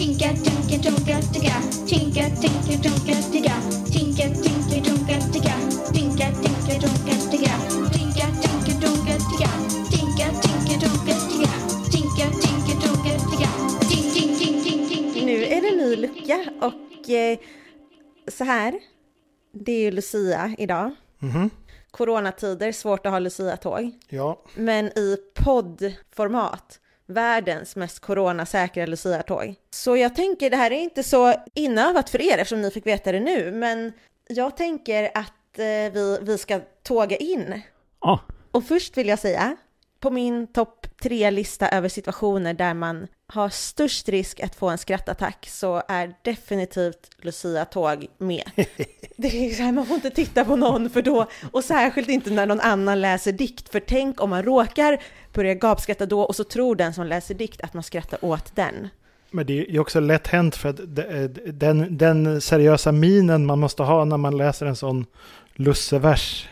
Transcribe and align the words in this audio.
Tinka, 0.00 0.28
tinka, 0.44 0.76
tunka, 0.84 1.16
ticka. 1.32 1.56
Tinka, 1.86 2.24
tinka, 2.40 2.74
tunka, 2.84 3.14
ticka. 3.32 3.54
Tinka, 3.92 4.24
tinka, 4.42 4.76
tunka, 4.86 5.16
ticka. 5.32 5.54
Tinka, 5.94 6.26
tinka, 6.42 6.74
tunka, 6.82 7.14
ticka. 7.30 7.54
Tinka, 7.92 8.26
tinka, 8.42 8.72
tunka, 8.80 9.14
ticka. 9.28 9.50
Tinka, 9.92 10.26
tinka, 10.40 10.74
tunka, 10.80 11.14
ticka. 11.28 11.52
Tinka, 11.92 12.26
tinka, 12.42 12.72
tunka, 12.82 13.12
ticka. 13.30 13.50
Ting, 13.90 14.06
ting, 14.14 14.36
ting, 14.38 14.88
ting, 14.88 15.12
ting. 15.12 15.26
Nu 15.26 15.44
är 15.44 15.60
det 15.62 15.76
ny 15.76 15.96
lucka 15.96 16.44
och 16.60 17.10
eh, 17.10 17.38
så 18.28 18.44
här. 18.44 18.80
Det 19.52 19.72
är 19.72 19.80
ju 19.80 19.90
Lucia 19.90 20.54
idag. 20.58 20.90
Mhm. 21.18 21.50
Coronatider, 21.90 22.72
svårt 22.72 23.06
att 23.06 23.12
ha 23.12 23.18
Lucia-tåg. 23.18 23.90
Ja, 24.08 24.42
Men 24.54 24.86
i 24.86 25.16
poddformat, 25.34 26.80
världens 27.10 27.76
mest 27.76 28.00
coronasäkra 28.00 28.86
Lucia-tåg. 28.86 29.54
Så 29.70 29.96
jag 29.96 30.14
tänker, 30.14 30.50
det 30.50 30.56
här 30.56 30.70
är 30.70 30.80
inte 30.80 31.02
så 31.02 31.34
inövat 31.54 32.10
för 32.10 32.20
er 32.22 32.38
eftersom 32.38 32.62
ni 32.62 32.70
fick 32.70 32.86
veta 32.86 33.12
det 33.12 33.20
nu, 33.20 33.52
men 33.52 33.92
jag 34.28 34.56
tänker 34.56 35.10
att 35.14 35.58
eh, 35.58 35.92
vi, 35.92 36.18
vi 36.22 36.38
ska 36.38 36.60
tåga 36.82 37.16
in. 37.16 37.62
Ja, 38.00 38.20
Och 38.50 38.64
först 38.64 38.96
vill 38.96 39.08
jag 39.08 39.18
säga, 39.18 39.56
på 40.00 40.10
min 40.10 40.46
topp 40.46 40.79
tre-lista 41.02 41.68
över 41.68 41.88
situationer 41.88 42.54
där 42.54 42.74
man 42.74 43.06
har 43.26 43.48
störst 43.48 44.08
risk 44.08 44.40
att 44.40 44.54
få 44.54 44.68
en 44.68 44.78
skrattattack 44.78 45.46
så 45.50 45.82
är 45.88 46.14
definitivt 46.22 47.10
Lucia-tåg 47.22 48.06
med. 48.18 48.50
Det 49.16 49.46
är 49.46 49.54
så 49.54 49.62
här, 49.62 49.72
man 49.72 49.86
får 49.86 49.94
inte 49.94 50.10
titta 50.10 50.44
på 50.44 50.56
någon 50.56 50.90
för 50.90 51.02
då, 51.02 51.26
och 51.50 51.64
särskilt 51.64 52.08
inte 52.08 52.30
när 52.30 52.46
någon 52.46 52.60
annan 52.60 53.00
läser 53.00 53.32
dikt, 53.32 53.68
för 53.68 53.80
tänk 53.80 54.20
om 54.20 54.30
man 54.30 54.42
råkar 54.42 55.02
börja 55.32 55.54
gapskratta 55.54 56.06
då 56.06 56.20
och 56.20 56.36
så 56.36 56.44
tror 56.44 56.76
den 56.76 56.94
som 56.94 57.06
läser 57.06 57.34
dikt 57.34 57.60
att 57.60 57.74
man 57.74 57.82
skrattar 57.82 58.24
åt 58.24 58.56
den. 58.56 58.88
men 59.30 59.46
det 59.46 59.74
är 59.74 59.78
också 59.78 60.00
lätt 60.00 60.26
hänt 60.26 60.56
för 60.56 60.68
att 60.68 60.80
den, 61.60 61.98
den 61.98 62.40
seriösa 62.40 62.92
minen 62.92 63.46
man 63.46 63.58
måste 63.58 63.82
ha 63.82 64.04
när 64.04 64.16
man 64.16 64.36
läser 64.36 64.66
en 64.66 64.76
sån 64.76 65.06
lussevers, 65.54 66.48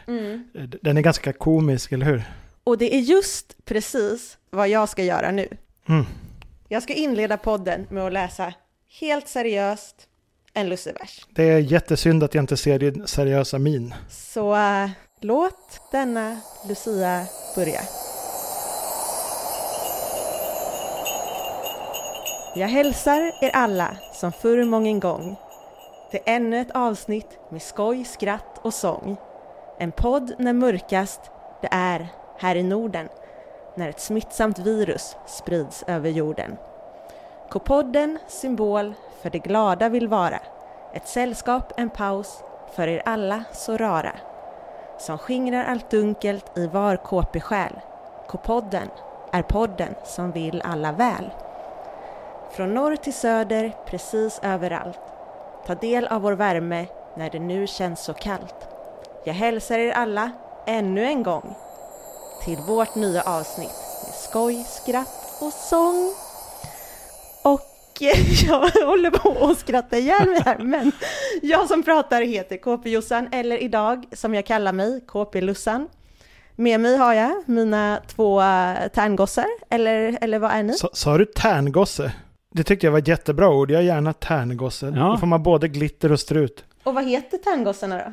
den 0.83 0.97
är 0.97 1.01
ganska 1.01 1.33
komisk, 1.33 1.93
eller 1.93 2.07
hur? 2.07 2.23
Och 2.69 2.79
det 2.79 2.95
är 2.95 3.01
just 3.01 3.65
precis 3.65 4.39
vad 4.51 4.69
jag 4.69 4.89
ska 4.89 5.05
göra 5.05 5.31
nu. 5.31 5.49
Mm. 5.89 6.07
Jag 6.69 6.83
ska 6.83 6.93
inleda 6.93 7.37
podden 7.37 7.87
med 7.91 8.07
att 8.07 8.13
läsa 8.13 8.55
helt 9.01 9.29
seriöst 9.29 9.97
en 10.55 10.69
lussevers. 10.69 11.27
Det 11.31 11.43
är 11.43 11.59
jättesynd 11.59 12.23
att 12.23 12.35
jag 12.35 12.43
inte 12.43 12.57
ser 12.57 12.79
din 12.79 13.07
seriösa 13.07 13.59
min. 13.59 13.95
Så 14.11 14.55
äh, 14.55 14.91
låt 15.21 15.81
denna 15.93 16.41
Lucia 16.69 17.27
börja. 17.57 17.81
Jag 22.57 22.69
hälsar 22.69 23.45
er 23.45 23.51
alla 23.51 23.97
som 24.15 24.33
förr 24.33 24.65
mången 24.65 25.01
gång 25.01 25.37
till 26.11 26.21
ännu 26.27 26.61
ett 26.61 26.71
avsnitt 26.71 27.39
med 27.51 27.63
skoj, 27.63 28.05
skratt 28.05 28.59
och 28.63 28.75
sång. 28.75 29.17
En 29.79 29.93
podd 29.93 30.33
när 30.39 30.53
mörkast 30.53 31.21
det 31.63 31.69
är 31.71 32.09
här 32.39 32.55
i 32.55 32.63
Norden 32.63 33.09
när 33.75 33.89
ett 33.89 34.01
smittsamt 34.01 34.59
virus 34.59 35.17
sprids 35.27 35.85
över 35.87 36.11
jorden. 36.11 36.57
Kopodden 37.51 38.19
symbol 38.27 38.95
för 39.23 39.31
det 39.31 39.39
glada 39.39 39.89
vill 39.89 40.09
vara. 40.09 40.41
Ett 40.93 41.09
sällskap, 41.09 41.73
en 41.77 41.91
paus 41.91 42.43
för 42.75 42.89
er 42.89 43.03
alla 43.05 43.45
så 43.53 43.77
rara. 43.77 44.13
Som 44.99 45.19
skingrar 45.19 45.65
allt 45.65 45.91
dunkelt 45.91 46.59
i 46.59 46.67
var 46.67 46.97
KP-själ. 46.97 47.73
Kopodden 48.27 48.89
är 49.33 49.43
podden 49.43 49.95
som 50.05 50.33
vill 50.33 50.63
alla 50.65 50.93
väl. 50.93 51.31
Från 52.51 52.75
norr 52.75 52.97
till 52.97 53.15
söder, 53.15 53.73
precis 53.87 54.41
överallt. 54.43 55.01
Ta 55.67 55.75
del 55.75 56.07
av 56.07 56.23
vår 56.23 56.33
värme 56.33 56.87
när 57.15 57.31
det 57.31 57.39
nu 57.39 57.67
känns 57.67 58.01
så 58.01 58.15
kallt. 58.15 58.69
Jag 59.25 59.35
hälsar 59.35 59.79
er 59.79 59.93
alla 59.93 60.31
ännu 60.67 61.05
en 61.05 61.23
gång 61.23 61.57
till 62.45 62.57
vårt 62.57 62.95
nya 62.95 63.23
avsnitt 63.23 63.71
med 64.05 64.15
skoj, 64.15 64.65
skratt 64.83 65.39
och 65.41 65.53
sång. 65.53 66.15
Och 67.45 68.01
jag 68.47 68.87
håller 68.87 69.11
på 69.11 69.47
att 69.47 69.59
skratta 69.59 69.99
ihjäl 69.99 70.29
mig 70.29 70.43
här, 70.45 70.59
men 70.59 70.93
jag 71.43 71.69
som 71.69 71.83
pratar 71.83 72.23
heter 72.23 72.57
KP-Jossan, 72.57 73.29
eller 73.33 73.63
idag 73.63 74.05
som 74.13 74.35
jag 74.35 74.47
kallar 74.47 74.73
mig, 74.73 75.01
KP-Lussan. 75.07 75.89
Med 76.57 76.81
mig 76.81 76.97
har 76.97 77.15
jag 77.15 77.43
mina 77.47 78.01
två 78.07 78.41
äh, 78.41 78.89
tärngossar, 78.95 79.47
eller, 79.71 80.19
eller 80.21 80.39
vad 80.39 80.51
är 80.51 80.63
ni? 80.63 80.73
Sa, 80.73 80.89
sa 80.93 81.19
du 81.19 81.25
tärngosse? 81.25 82.13
Det 82.55 82.65
tyckte 82.65 82.87
jag 82.87 82.93
var 82.93 82.99
ett 82.99 83.09
jättebra 83.09 83.49
ord. 83.49 83.71
Jag 83.71 83.81
är 83.81 83.85
gärna 83.85 84.13
tärngosse. 84.13 84.87
Ja. 84.87 85.09
Då 85.09 85.17
får 85.17 85.27
man 85.27 85.43
både 85.43 85.69
glitter 85.69 86.13
och 86.13 86.21
strut. 86.21 86.65
Och 86.83 86.95
vad 86.95 87.09
heter 87.09 87.39
tärngossarna 87.39 87.97
då? 87.97 88.13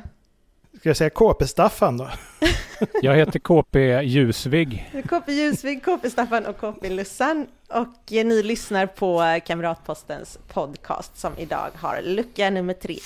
Ska 0.86 0.90
jag 0.90 0.96
säga 0.96 1.10
KP-Staffan 1.10 1.96
då? 1.96 2.10
jag 3.02 3.16
heter 3.16 3.38
KP 3.38 4.02
Ljusvig. 4.02 4.90
KP 5.08 5.32
Ljusvig, 5.32 5.84
KP 5.84 6.10
Staffan 6.10 6.46
och 6.46 6.58
KP 6.58 6.90
Lussan. 6.90 7.46
Och 7.68 8.12
eh, 8.12 8.26
ni 8.26 8.42
lyssnar 8.42 8.86
på 8.86 9.22
eh, 9.22 9.40
Kamratpostens 9.40 10.38
podcast 10.48 11.18
som 11.18 11.32
idag 11.38 11.70
har 11.74 12.02
lucka 12.02 12.50
nummer 12.50 12.74
tre. 12.74 12.98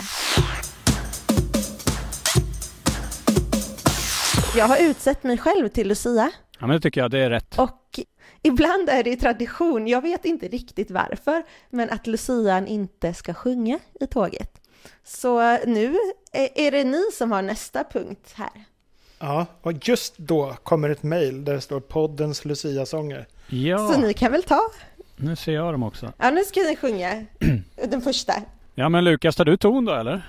Jag 4.56 4.68
har 4.68 4.76
utsett 4.90 5.22
mig 5.22 5.38
själv 5.38 5.68
till 5.68 5.88
Lucia 5.88 6.30
Ja, 6.58 6.66
men 6.66 6.70
det 6.76 6.80
tycker 6.80 7.00
jag 7.00 7.10
det 7.10 7.18
är 7.18 7.30
rätt. 7.30 7.58
och 7.58 8.00
ibland 8.42 8.88
är 8.88 9.02
det 9.02 9.16
tradition, 9.16 9.88
jag 9.88 10.02
vet 10.02 10.24
inte 10.24 10.48
riktigt 10.48 10.90
varför, 10.90 11.42
men 11.70 11.90
att 11.90 12.06
Lucian 12.06 12.66
inte 12.66 13.14
ska 13.14 13.34
sjunga 13.34 13.78
i 14.00 14.06
tåget. 14.06 14.59
Så 15.04 15.40
eh, 15.40 15.58
nu 15.66 15.96
är 16.32 16.48
är 16.54 16.70
det 16.70 16.84
ni 16.84 17.02
som 17.12 17.32
har 17.32 17.42
nästa 17.42 17.84
punkt 17.84 18.32
här. 18.34 18.50
Ja, 19.18 19.46
och 19.62 19.72
just 19.88 20.18
då 20.18 20.54
kommer 20.62 20.90
ett 20.90 21.02
mejl 21.02 21.44
där 21.44 21.54
det 21.54 21.60
står 21.60 21.80
poddens 21.80 22.44
Lucia-sånger. 22.44 23.26
Ja, 23.48 23.88
Så 23.92 24.00
ni 24.00 24.14
kan 24.14 24.32
väl 24.32 24.42
ta? 24.42 24.60
nu 25.16 25.36
ser 25.36 25.52
jag 25.52 25.74
dem 25.74 25.82
också. 25.82 26.12
Ja, 26.18 26.30
nu 26.30 26.44
ska 26.44 26.60
ni 26.60 26.76
sjunga 26.76 27.24
den 27.88 28.00
första. 28.02 28.32
Ja, 28.74 28.88
men 28.88 29.04
Lukas, 29.04 29.36
tar 29.36 29.44
du 29.44 29.56
ton 29.56 29.84
då 29.84 29.92
eller? 29.94 30.22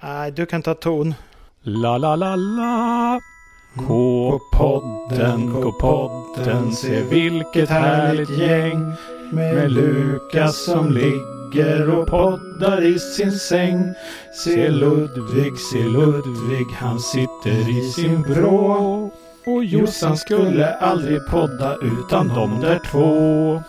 Nej, 0.00 0.30
du 0.30 0.46
kan 0.46 0.62
ta 0.62 0.74
ton. 0.74 1.14
La, 1.62 1.98
la, 1.98 2.16
la, 2.16 2.36
la. 2.36 3.20
K-podden, 3.86 5.52
K-podden, 5.62 6.72
se 6.72 7.02
vilket 7.02 7.68
härligt 7.68 8.38
gäng. 8.38 8.92
Med 9.32 9.72
Lukas 9.72 10.64
som 10.64 10.90
ligger 10.92 11.37
och 11.98 12.06
poddar 12.06 12.84
i 12.84 12.98
sin 12.98 13.32
säng. 13.32 13.94
Se 14.44 14.68
Ludvig, 14.68 15.58
se 15.58 15.82
Ludvig, 15.82 16.66
han 16.72 17.00
sitter 17.00 17.78
i 17.78 17.92
sin 17.92 18.22
vrå. 18.22 19.10
Och 19.46 19.64
Jossan 19.64 20.16
skulle 20.16 20.74
aldrig 20.74 21.26
podda 21.26 21.76
utan 21.76 22.28
de 22.28 22.60
där 22.60 22.80
två. 22.90 23.62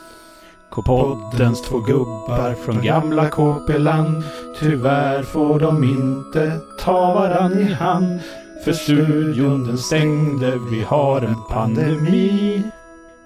K-poddens 0.70 1.62
två 1.62 1.80
gubbar 1.80 2.56
från 2.66 2.82
gamla 2.82 3.30
KP-land. 3.30 4.24
Tyvärr 4.60 5.24
får 5.24 5.60
de 5.60 5.84
inte 5.84 6.60
ta 6.80 7.14
varann 7.14 7.60
i 7.60 7.74
hand. 7.74 8.20
För 8.66 8.74
studion 8.74 9.64
den 9.64 9.78
stängde, 9.78 10.60
vi 10.72 10.82
har 10.82 11.22
en 11.22 11.44
pandemi. 11.50 12.64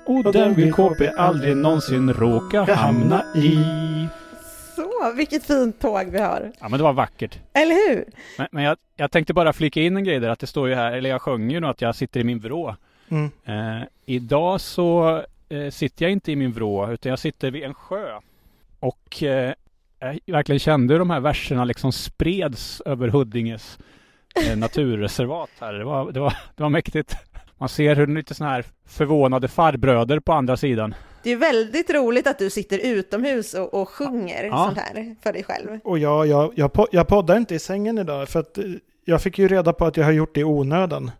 Och 0.06 0.34
den 0.34 0.54
vill 0.54 0.74
KP 0.74 1.12
aldrig 1.18 1.58
någonsin 1.58 2.14
råka 2.14 2.76
hamna 2.76 3.24
i. 3.36 3.58
Så, 4.76 5.14
vilket 5.16 5.46
fint 5.46 5.80
tåg 5.80 6.06
vi 6.12 6.20
har. 6.20 6.52
Ja 6.60 6.70
men 6.70 6.78
det 6.78 6.84
var 6.84 6.94
vackert. 6.94 7.40
Eller 7.54 7.90
hur? 7.90 8.06
Men, 8.38 8.48
men 8.52 8.64
jag, 8.64 8.78
jag 8.96 9.12
tänkte 9.12 9.34
bara 9.34 9.54
flika 9.54 9.82
in 9.82 9.98
en 9.98 10.04
grej 10.04 10.20
där 10.20 10.30
att 10.30 10.40
det 10.40 10.48
står 10.48 10.70
ju 10.70 10.76
här, 10.76 10.92
eller 10.92 11.10
jag 11.10 11.22
sjöng 11.22 11.52
ju 11.52 11.60
nu 11.60 11.68
att 11.68 11.82
jag 11.82 11.96
sitter 11.96 12.20
i 12.20 12.24
min 12.24 12.40
vrå. 12.40 12.76
Mm. 13.10 13.32
Eh, 13.46 13.88
idag 14.06 14.62
så 14.62 15.18
eh, 15.50 15.70
sitter 15.70 16.06
jag 16.06 16.12
inte 16.12 16.32
i 16.32 16.36
min 16.36 16.52
vrå 16.52 16.92
utan 16.92 17.10
jag 17.10 17.20
sitter 17.20 17.52
vid 17.52 17.64
en 17.64 17.74
sjö. 17.74 18.20
Och 18.80 19.24
eh, 19.24 19.54
jag 20.26 20.34
verkligen 20.34 20.60
kände 20.60 20.94
hur 20.94 21.00
de 21.00 21.10
här 21.10 21.20
verserna 21.20 21.66
liksom 21.66 21.92
spreds 21.92 22.82
över 22.82 23.08
Huddinges 23.08 23.78
eh, 24.48 24.58
naturreservat 24.58 25.50
här. 25.60 25.74
Det 25.74 25.84
var, 25.84 26.12
det, 26.12 26.20
var, 26.20 26.38
det 26.56 26.64
var 26.64 26.70
mäktigt. 26.70 27.16
Man 27.58 27.70
ser 27.70 27.96
hur 27.96 28.08
lite 28.08 28.36
sådana 28.36 28.54
här 28.54 28.66
förvånade 28.88 29.48
farbröder 29.48 30.20
på 30.20 30.34
andra 30.34 30.58
sidan. 30.58 30.96
Det 31.24 31.32
är 31.32 31.36
väldigt 31.36 31.90
roligt 31.90 32.28
att 32.28 32.40
du 32.40 32.50
sitter 32.50 32.78
utomhus 32.78 33.54
och, 33.54 33.74
och 33.74 33.90
sjunger 33.90 34.44
Ja. 34.44 34.66
sånt 34.66 34.78
här 34.78 35.16
för 35.24 35.34
dig 35.34 35.44
själv. 35.44 35.80
Och 35.84 36.00
jag, 36.00 36.28
jag, 36.28 36.54
jag, 36.56 36.88
jag 36.92 37.08
poddar 37.08 37.38
inte 37.38 37.56
i 37.56 37.60
sängen 37.60 37.98
idag 37.98 38.30
för 38.30 38.40
att 38.40 38.58
eh, 38.58 38.64
jag 39.06 39.22
fick 39.22 39.40
ju 39.40 39.48
reda 39.48 39.74
på 39.74 39.86
att 39.86 39.98
jag 39.98 40.06
har 40.06 40.12
gjort 40.12 40.36
det 40.36 40.40
i 40.42 40.44
onödan. 40.44 41.12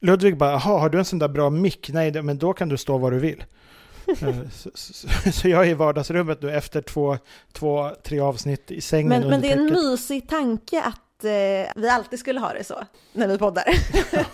Ludvig 0.00 0.36
bara, 0.36 0.50
jaha, 0.50 0.78
har 0.78 0.88
du 0.88 0.98
en 0.98 1.04
sån 1.04 1.18
där 1.18 1.28
bra 1.28 1.50
mick? 1.50 1.90
Nej, 1.92 2.22
men 2.22 2.38
då 2.38 2.52
kan 2.52 2.68
du 2.68 2.76
stå 2.76 2.98
var 2.98 3.10
du 3.10 3.18
vill. 3.18 3.44
Eh, 4.06 4.34
så, 4.52 4.70
så, 4.74 5.08
så 5.32 5.48
jag 5.48 5.66
är 5.66 5.70
i 5.70 5.74
vardagsrummet 5.74 6.42
nu 6.42 6.50
efter 6.56 6.82
två, 6.82 7.18
två 7.52 7.90
tre 8.02 8.20
avsnitt 8.20 8.70
i 8.70 8.80
sängen 8.80 9.08
Men, 9.08 9.28
men 9.28 9.40
det 9.40 9.52
är 9.52 9.56
en 9.56 9.64
mysig 9.64 10.28
tanke 10.28 10.82
att 10.82 11.24
eh, 11.24 11.82
vi 11.82 11.88
alltid 11.90 12.18
skulle 12.18 12.40
ha 12.40 12.52
det 12.52 12.64
så 12.64 12.74
när 13.12 13.28
vi 13.28 13.38
poddar. 13.38 13.64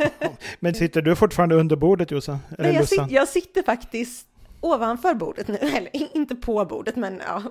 Men 0.60 0.74
sitter 0.74 1.02
du 1.02 1.16
fortfarande 1.16 1.54
under 1.54 1.76
bordet 1.76 2.10
Jossan? 2.10 2.38
Nej, 2.58 2.74
jag, 2.74 2.88
sit, 2.88 3.10
jag 3.10 3.28
sitter 3.28 3.62
faktiskt 3.62 4.26
ovanför 4.60 5.14
bordet 5.14 5.48
nu, 5.48 5.54
eller 5.60 5.96
in- 5.96 6.08
inte 6.14 6.34
på 6.34 6.64
bordet 6.64 6.96
men 6.96 7.22
ja. 7.26 7.42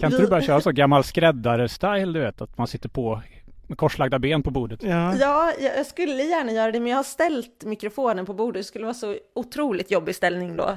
Kan 0.00 0.12
inte 0.12 0.22
du 0.22 0.28
bara 0.28 0.42
köra 0.42 0.60
så 0.60 0.70
gammal 0.72 1.02
skräddare-style 1.04 2.12
du 2.12 2.20
vet? 2.20 2.40
Att 2.40 2.58
man 2.58 2.66
sitter 2.66 2.88
på 2.88 3.22
med 3.66 3.78
korslagda 3.78 4.18
ben 4.18 4.42
på 4.42 4.50
bordet. 4.50 4.82
Ja. 4.82 5.14
Ja, 5.16 5.52
jag 5.60 5.76
jag 5.76 5.86
skulle 5.86 6.22
gärna 6.22 6.52
göra 6.52 6.72
det 6.72 6.80
men 6.80 6.88
jag 6.90 6.96
har 6.98 7.02
ställt 7.04 7.64
mikrofonen 7.64 8.26
på 8.26 8.34
bordet, 8.34 8.60
det 8.60 8.64
skulle 8.64 8.84
vara 8.84 8.94
så 8.94 9.16
otroligt 9.34 9.90
jobbig 9.90 10.14
ställning 10.14 10.56
då. 10.56 10.68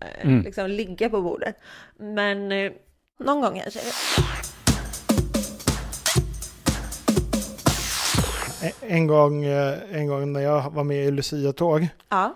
Eh, 0.00 0.26
Mm. 0.26 0.40
Liksom 0.42 0.70
ligga 0.70 1.08
på 1.10 1.22
bordet. 1.22 1.56
Men 1.98 2.52
eh, 2.52 2.72
någon 3.20 3.40
gång 3.40 3.60
kanske. 3.60 3.80
En 8.80 9.06
gång, 9.06 9.44
eh, 9.44 9.74
en 9.92 10.06
gång 10.06 10.32
när 10.32 10.40
jag 10.40 10.70
var 10.70 10.84
med 10.84 11.04
i 11.04 11.10
Lucia-tåg, 11.10 11.88
Ja. 12.08 12.34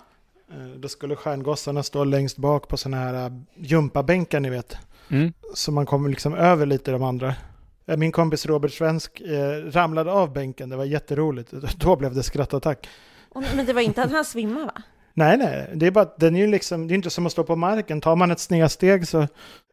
Eh, 0.50 0.66
då 0.78 0.88
skulle 0.88 1.16
stjärngossarna 1.16 1.82
stå 1.82 2.04
längst 2.04 2.36
bak 2.36 2.68
på 2.68 2.76
sådana 2.76 2.96
här 2.96 3.26
eh, 3.26 3.32
gympabänkar 3.56 4.40
ni 4.40 4.50
vet. 4.50 4.76
Mm. 5.10 5.32
Så 5.54 5.72
man 5.72 5.86
kommer 5.86 6.08
liksom 6.08 6.34
över 6.34 6.66
lite 6.66 6.90
de 6.92 7.02
andra. 7.02 7.34
Eh, 7.86 7.96
Min 7.96 8.12
kompis 8.12 8.46
Robert 8.46 8.72
Svensk 8.72 9.20
eh, 9.20 9.70
ramlade 9.70 10.12
av 10.12 10.32
bänken, 10.32 10.68
det 10.68 10.76
var 10.76 10.84
jätteroligt. 10.84 11.50
Då 11.76 11.96
blev 11.96 12.14
det 12.14 12.22
skrattattack. 12.22 12.88
Men 13.56 13.66
det 13.66 13.72
var 13.72 13.80
inte 13.80 14.02
att 14.02 14.12
han 14.12 14.24
svimmade 14.34 14.64
va? 14.66 14.82
Nej, 15.14 15.38
nej, 15.38 15.70
det 15.74 15.86
är 15.86 15.90
bara 15.90 16.08
den 16.18 16.36
är 16.36 16.40
ju 16.40 16.46
liksom, 16.46 16.88
det 16.88 16.92
är 16.92 16.96
inte 16.96 17.10
som 17.10 17.26
att 17.26 17.32
stå 17.32 17.44
på 17.44 17.56
marken. 17.56 18.00
Tar 18.00 18.16
man 18.16 18.30
ett 18.30 18.38
snedsteg 18.40 19.08
så, 19.08 19.26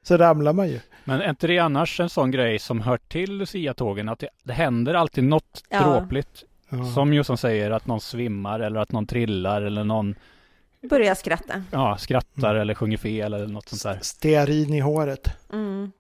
så 0.04 0.18
ramlar 0.18 0.54
man 0.54 0.68
ju. 0.70 0.80
Men 1.04 1.22
är 1.22 1.30
inte 1.30 1.48
det 1.48 1.60
annars 1.60 2.00
en 2.00 2.10
sån 2.10 2.32
grej 2.32 2.60
som 2.60 2.82
hör 2.82 2.98
till 2.98 3.38
Lucia-tågen? 3.38 4.10
Att 4.10 4.20
det, 4.20 4.30
det 4.44 4.54
händer 4.54 4.94
alltid 4.94 5.24
något 5.24 5.64
Ja. 5.70 5.80
dråpligt. 5.84 6.44
Ja. 6.70 6.86
Som 6.86 7.14
Jossan 7.14 7.38
säger, 7.38 7.72
att 7.72 7.88
någon 7.88 8.02
svimmar 8.02 8.60
eller 8.60 8.80
att 8.80 8.92
någon 8.92 9.06
trillar 9.06 9.62
eller 9.62 9.84
någon 9.84 10.16
Börja 10.82 11.16
skratta. 11.16 11.64
ja, 11.72 11.98
skrattar 12.00 12.50
Mm. 12.50 12.62
eller 12.62 12.74
sjunger 12.74 12.98
fel 12.98 13.34
eller 13.34 13.48
något 13.48 13.70
sånt 13.70 13.84
där. 13.84 14.00
Stearin 14.02 14.74
i 14.74 14.80
håret. 14.80 15.28
Mm. 15.54 15.92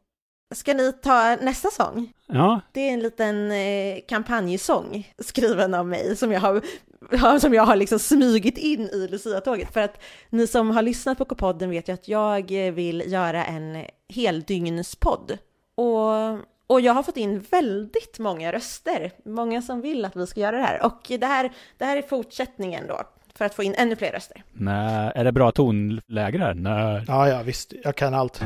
Ska 0.55 0.73
ni 0.73 0.93
ta 0.93 1.35
nästa 1.35 1.69
sång? 1.69 2.13
Ja, 2.27 2.61
Det 2.71 2.81
är 2.89 2.93
en 2.93 2.99
liten 2.99 3.51
eh, 3.51 3.97
kampanjsång 4.07 5.13
skriven 5.19 5.73
av 5.73 5.87
mig 5.87 6.15
som 6.15 6.31
jag 6.31 6.39
har, 6.39 6.61
som 7.39 7.53
jag 7.53 7.63
har 7.63 7.75
liksom 7.75 7.99
smugit 7.99 8.57
in 8.57 8.81
i 8.81 9.07
Lucia-tåget. 9.07 9.73
För 9.73 9.79
att 9.81 10.01
ni 10.29 10.47
som 10.47 10.71
har 10.71 10.81
lyssnat 10.81 11.17
på 11.17 11.25
K-podden 11.25 11.69
vet 11.69 11.89
ju 11.89 11.93
att 11.93 12.07
jag 12.07 12.51
vill 12.71 13.03
göra 13.07 13.45
en 13.45 13.85
heldyggnspodd. 14.09 15.37
Och, 15.75 16.31
och 16.67 16.81
jag 16.81 16.93
har 16.93 17.03
fått 17.03 17.17
in 17.17 17.39
väldigt 17.51 18.19
många 18.19 18.51
röster, 18.51 19.11
många 19.25 19.61
som 19.61 19.81
vill 19.81 20.05
att 20.05 20.15
vi 20.15 20.27
ska 20.27 20.39
göra 20.39 20.57
det 20.57 20.63
här. 20.63 20.85
Och 20.85 21.01
det 21.07 21.25
här, 21.25 21.51
det 21.77 21.85
här 21.85 21.97
är 21.97 22.01
fortsättningen 22.01 22.87
då, 22.87 23.01
för 23.37 23.45
att 23.45 23.53
få 23.53 23.63
in 23.63 23.75
ännu 23.77 23.95
fler 23.95 24.11
röster. 24.11 24.43
nej, 24.53 25.11
är 25.15 25.23
det 25.23 25.31
bra 25.31 25.51
tonläge 25.51 26.37
där? 26.37 26.53
Nej. 26.53 27.03
Ja, 27.07 27.29
ja, 27.29 27.41
visst, 27.43 27.73
jag 27.83 27.95
kan 27.95 28.13
allt. 28.13 28.41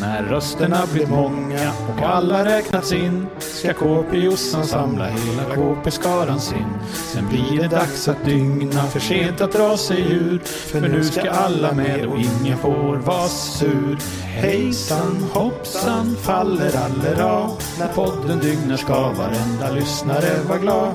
När 0.00 0.22
rösterna 0.22 0.78
blir 0.92 1.06
många 1.06 1.72
och 1.88 2.02
alla 2.02 2.44
räknats 2.44 2.92
in 2.92 3.26
ska 3.38 3.72
KP-Jossan 3.72 4.64
samla 4.64 5.04
hela 5.06 5.54
KP-skaran 5.54 6.40
sin. 6.40 6.66
Sen 6.92 7.28
blir 7.28 7.62
det 7.62 7.68
dags 7.68 8.08
att 8.08 8.24
dygna, 8.24 8.82
för 8.82 9.00
sent 9.00 9.40
att 9.40 9.52
dra 9.52 9.76
sig 9.76 10.12
ur. 10.12 10.38
För 10.38 10.80
nu 10.80 11.04
ska 11.04 11.30
alla 11.30 11.72
med 11.72 12.06
och 12.06 12.18
ingen 12.18 12.58
får 12.58 12.96
vara 12.96 13.28
sur. 13.28 13.98
Hejsan 14.22 15.16
hoppsan 15.32 16.16
faller 16.16 16.76
allera. 16.76 17.48
När 17.78 17.88
podden 17.94 18.38
dygnar 18.38 18.76
ska 18.76 19.12
varenda 19.12 19.70
lyssnare 19.74 20.42
vara 20.48 20.58
glad. 20.58 20.94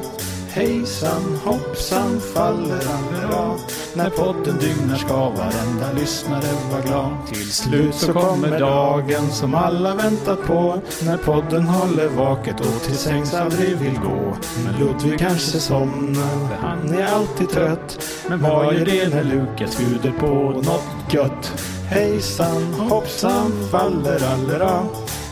Hejsan 0.56 1.40
hoppsan 1.44 2.20
faller 2.20 2.84
allera. 2.88 3.56
När 3.94 4.10
podden 4.10 4.58
dygnar 4.58 4.96
ska 4.96 5.30
varenda 5.30 5.92
lyssnare 6.00 6.48
vara 6.72 6.82
glad. 6.82 7.28
Till 7.28 7.52
slut 7.52 7.96
så 7.96 8.14
kommer 8.14 8.60
dagen 8.60 9.32
som 9.32 9.56
alla 9.56 9.96
väntat 9.96 10.44
på. 10.48 10.82
När 11.06 11.18
podden 11.18 11.64
håller 11.64 12.08
vaket 12.08 12.60
och 12.60 12.82
till 12.82 12.98
sängs 12.98 13.34
aldrig 13.34 13.78
vill 13.78 14.00
gå. 14.00 14.38
Men 14.66 14.80
Ludvig 14.80 15.20
kanske 15.20 15.60
somnar, 15.60 16.48
för 16.50 16.68
han 16.68 16.94
är 16.94 17.06
alltid 17.06 17.50
trött. 17.50 18.00
Men 18.30 18.42
vad 18.42 18.74
gör 18.74 18.86
det 18.86 19.16
när 19.16 19.24
Lukas 19.24 19.78
bjuder 19.78 20.12
på 20.20 20.26
något 20.52 21.14
gött? 21.14 21.64
Hejsan 21.90 22.74
hoppsan 22.74 23.52
faller 23.72 24.20
allra 24.34 24.84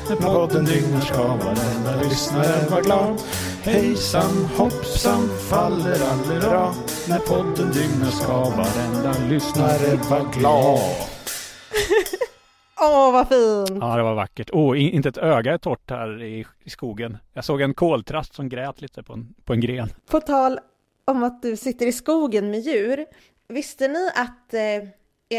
När 0.09 0.15
podden 0.15 0.65
dygnar 0.65 1.01
ska 1.01 1.27
varenda 1.27 2.03
lyssnare 2.03 2.69
vara 2.69 2.81
glad. 2.81 3.17
Hejsan 3.63 4.45
hoppsan 4.57 5.29
faller 5.49 5.99
allera. 6.11 6.73
När 7.09 7.19
podden 7.19 7.71
dygnar 7.71 8.09
ska 8.11 8.33
varenda 8.49 9.13
lyssnare 9.29 9.95
vara 10.09 10.23
glad. 10.23 10.79
Åh, 12.81 13.11
vad 13.13 13.27
fint! 13.27 13.77
Ja, 13.81 13.95
det 13.97 14.03
var 14.03 14.13
vackert. 14.13 14.49
Åh, 14.53 14.81
in- 14.81 14.89
inte 14.93 15.09
ett 15.09 15.17
öga 15.17 15.53
är 15.53 15.57
torrt 15.57 15.89
här 15.89 16.23
i, 16.23 16.45
i 16.63 16.69
skogen. 16.69 17.17
Jag 17.33 17.45
såg 17.45 17.61
en 17.61 17.73
koltrast 17.73 18.33
som 18.35 18.49
grät 18.49 18.81
lite 18.81 19.03
på 19.03 19.13
en, 19.13 19.33
på 19.45 19.53
en 19.53 19.59
gren. 19.61 19.89
På 20.09 20.19
tal 20.19 20.59
om 21.05 21.23
att 21.23 21.41
du 21.41 21.55
sitter 21.57 21.85
i 21.87 21.91
skogen 21.91 22.51
med 22.51 22.59
djur. 22.59 23.05
Visste 23.49 23.87
ni 23.87 24.09
att 24.15 24.53
eh, 24.53 24.89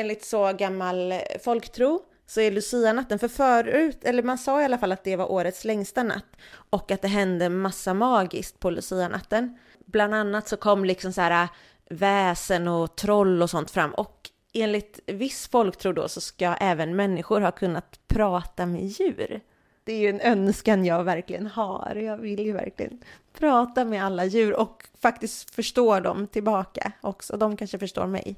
enligt 0.00 0.24
så 0.24 0.52
gammal 0.52 1.12
eh, 1.12 1.18
folktro 1.44 2.00
så 2.26 2.40
är 2.40 2.50
Lucia-natten, 2.50 3.18
för 3.18 3.28
förut, 3.28 3.98
eller 4.02 4.22
man 4.22 4.38
sa 4.38 4.62
i 4.62 4.64
alla 4.64 4.78
fall 4.78 4.92
att 4.92 5.04
det 5.04 5.16
var 5.16 5.32
årets 5.32 5.64
längsta 5.64 6.02
natt 6.02 6.36
och 6.52 6.90
att 6.90 7.02
det 7.02 7.08
hände 7.08 7.48
massa 7.48 7.94
magiskt 7.94 8.60
på 8.60 8.70
Lucia-natten. 8.70 9.58
Bland 9.86 10.14
annat 10.14 10.48
så 10.48 10.56
kom 10.56 10.84
liksom 10.84 11.12
så 11.12 11.20
här 11.20 11.42
äh, 11.42 11.48
väsen 11.90 12.68
och 12.68 12.96
troll 12.96 13.42
och 13.42 13.50
sånt 13.50 13.70
fram 13.70 13.94
och 13.94 14.30
enligt 14.52 15.00
viss 15.06 15.48
folktro 15.48 15.92
då 15.92 16.08
så 16.08 16.20
ska 16.20 16.54
även 16.54 16.96
människor 16.96 17.40
ha 17.40 17.50
kunnat 17.50 18.00
prata 18.06 18.66
med 18.66 18.84
djur. 18.84 19.40
Det 19.84 19.92
är 19.92 19.98
ju 19.98 20.08
en 20.08 20.20
önskan 20.20 20.84
jag 20.84 21.04
verkligen 21.04 21.46
har. 21.46 21.94
Jag 21.94 22.16
vill 22.16 22.46
ju 22.46 22.52
verkligen 22.52 23.00
prata 23.38 23.84
med 23.84 24.04
alla 24.04 24.24
djur 24.24 24.60
och 24.60 24.88
faktiskt 25.00 25.54
förstå 25.54 26.00
dem 26.00 26.26
tillbaka 26.26 26.92
också. 27.00 27.36
De 27.36 27.56
kanske 27.56 27.78
förstår 27.78 28.06
mig. 28.06 28.36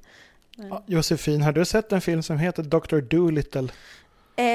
Ja, 0.57 0.85
Josefin, 0.87 1.43
har 1.43 1.53
du 1.53 1.65
sett 1.65 1.93
en 1.93 2.01
film 2.01 2.23
som 2.23 2.39
heter 2.39 2.63
Dr. 2.63 3.01
Dolittle? 3.01 3.69
Eh, 4.37 4.47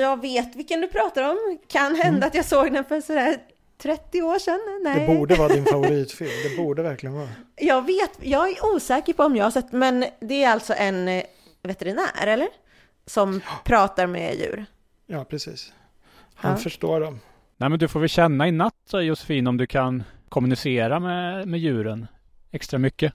jag 0.00 0.20
vet 0.20 0.56
vilken 0.56 0.80
du 0.80 0.88
pratar 0.88 1.22
om. 1.30 1.58
Kan 1.68 1.94
hända 1.94 2.26
att 2.26 2.34
jag 2.34 2.44
såg 2.44 2.72
den 2.72 2.84
för 2.84 3.00
sådär 3.00 3.36
30 3.82 4.22
år 4.22 4.38
sedan. 4.38 4.60
Nej. 4.84 5.00
Det 5.08 5.14
borde 5.16 5.34
vara 5.34 5.48
din 5.48 5.64
favoritfilm. 5.70 6.30
Det 6.50 6.56
borde 6.62 6.82
verkligen 6.82 7.14
vara. 7.14 7.28
Jag 7.56 7.86
vet, 7.86 8.10
jag 8.20 8.48
är 8.50 8.74
osäker 8.74 9.12
på 9.12 9.22
om 9.24 9.36
jag 9.36 9.44
har 9.44 9.50
sett, 9.50 9.72
men 9.72 10.04
det 10.20 10.44
är 10.44 10.50
alltså 10.50 10.74
en 10.74 11.08
eh, 11.08 11.22
veterinär, 11.62 12.26
eller? 12.26 12.48
Som 13.06 13.40
pratar 13.64 14.06
med 14.06 14.34
djur. 14.36 14.66
Ja, 15.06 15.24
precis. 15.24 15.72
Han 16.34 16.50
Ja. 16.52 16.56
förstår 16.58 17.00
dem. 17.00 17.20
Nej, 17.56 17.68
men 17.70 17.78
du 17.78 17.88
får 17.88 18.00
väl 18.00 18.08
känna 18.08 18.48
i 18.48 18.52
natt 18.52 18.74
så, 18.90 19.00
Josefin 19.00 19.46
om 19.46 19.56
du 19.56 19.66
kan 19.66 20.02
kommunicera 20.28 21.00
med, 21.00 21.48
med 21.48 21.60
djuren 21.60 22.06
extra 22.50 22.78
mycket. 22.78 23.12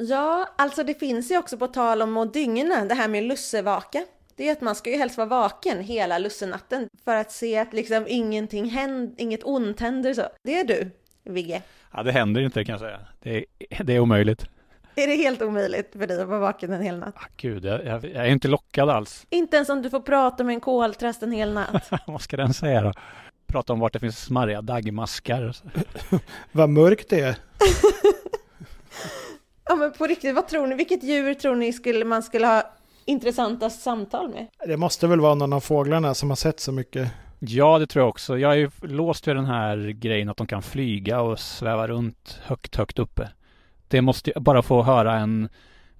Ja, 0.00 0.48
alltså 0.56 0.84
det 0.84 0.94
finns 0.94 1.30
ju 1.30 1.38
också 1.38 1.58
på 1.58 1.66
tal 1.66 2.02
om 2.02 2.16
att 2.16 2.32
dygna, 2.32 2.84
det 2.84 2.94
här 2.94 3.08
med 3.08 3.24
lussevaka. 3.24 4.04
Det 4.36 4.48
är 4.48 4.52
att 4.52 4.60
man 4.60 4.74
ska 4.74 4.90
ju 4.90 4.96
helst 4.96 5.16
vara 5.16 5.28
vaken 5.28 5.80
hela 5.80 6.18
lussenatten 6.18 6.88
för 7.04 7.16
att 7.16 7.32
se 7.32 7.58
att 7.58 7.72
liksom 7.72 8.04
ingenting 8.08 8.70
händer, 8.70 9.14
inget 9.22 9.44
ont 9.44 9.80
händer 9.80 10.14
så. 10.14 10.22
Det 10.42 10.60
är 10.60 10.64
du, 10.64 10.90
Vigge. 11.24 11.62
Ja, 11.92 12.02
det 12.02 12.12
händer 12.12 12.40
inte 12.40 12.64
kan 12.64 12.72
jag 12.72 12.80
säga. 12.80 13.00
Det 13.22 13.36
är, 13.36 13.44
det 13.84 13.92
är 13.92 14.00
omöjligt. 14.00 14.46
Är 14.94 15.06
det 15.06 15.16
helt 15.16 15.42
omöjligt 15.42 15.92
för 15.92 16.06
dig 16.06 16.20
att 16.20 16.28
vara 16.28 16.38
vaken 16.38 16.72
en 16.72 16.82
hel 16.82 16.98
natt? 16.98 17.14
Ah, 17.16 17.26
gud, 17.36 17.64
jag, 17.64 17.84
jag, 17.84 18.04
jag 18.04 18.26
är 18.26 18.30
inte 18.30 18.48
lockad 18.48 18.90
alls. 18.90 19.26
Inte 19.30 19.56
ens 19.56 19.68
om 19.68 19.82
du 19.82 19.90
får 19.90 20.00
prata 20.00 20.44
med 20.44 20.54
en 20.54 20.60
koltrast 20.60 21.22
en 21.22 21.32
hel 21.32 21.52
natt. 21.52 21.90
Vad 22.06 22.20
ska 22.20 22.36
den 22.36 22.54
säga 22.54 22.82
då? 22.82 22.92
Prata 23.46 23.72
om 23.72 23.80
vart 23.80 23.92
det 23.92 24.00
finns 24.00 24.18
smarriga 24.18 24.62
daggmaskar. 24.62 25.56
Vad 26.52 26.68
mörkt 26.68 27.08
det 27.08 27.20
är. 27.20 27.36
Ja 29.68 29.76
men 29.76 29.92
på 29.92 30.06
riktigt, 30.06 30.34
vad 30.34 30.48
tror 30.48 30.66
ni? 30.66 30.74
Vilket 30.74 31.02
djur 31.02 31.34
tror 31.34 31.56
ni 31.56 31.72
skulle, 31.72 32.04
man 32.04 32.22
skulle 32.22 32.46
ha 32.46 32.62
intressanta 33.04 33.70
samtal 33.70 34.28
med? 34.28 34.46
Det 34.66 34.76
måste 34.76 35.06
väl 35.06 35.20
vara 35.20 35.34
någon 35.34 35.52
av 35.52 35.60
fåglarna 35.60 36.14
som 36.14 36.28
har 36.28 36.36
sett 36.36 36.60
så 36.60 36.72
mycket. 36.72 37.12
Ja, 37.38 37.78
det 37.78 37.86
tror 37.86 38.02
jag 38.02 38.08
också. 38.08 38.38
Jag 38.38 38.52
är 38.52 38.56
ju 38.56 38.70
låst 38.82 39.28
vid 39.28 39.36
den 39.36 39.46
här 39.46 39.76
grejen 39.90 40.28
att 40.28 40.36
de 40.36 40.46
kan 40.46 40.62
flyga 40.62 41.20
och 41.20 41.38
sväva 41.38 41.88
runt 41.88 42.40
högt, 42.42 42.76
högt 42.76 42.98
uppe. 42.98 43.28
Det 43.88 44.02
måste 44.02 44.30
ju 44.30 44.40
bara 44.40 44.62
få 44.62 44.82
höra 44.82 45.14
en, 45.14 45.48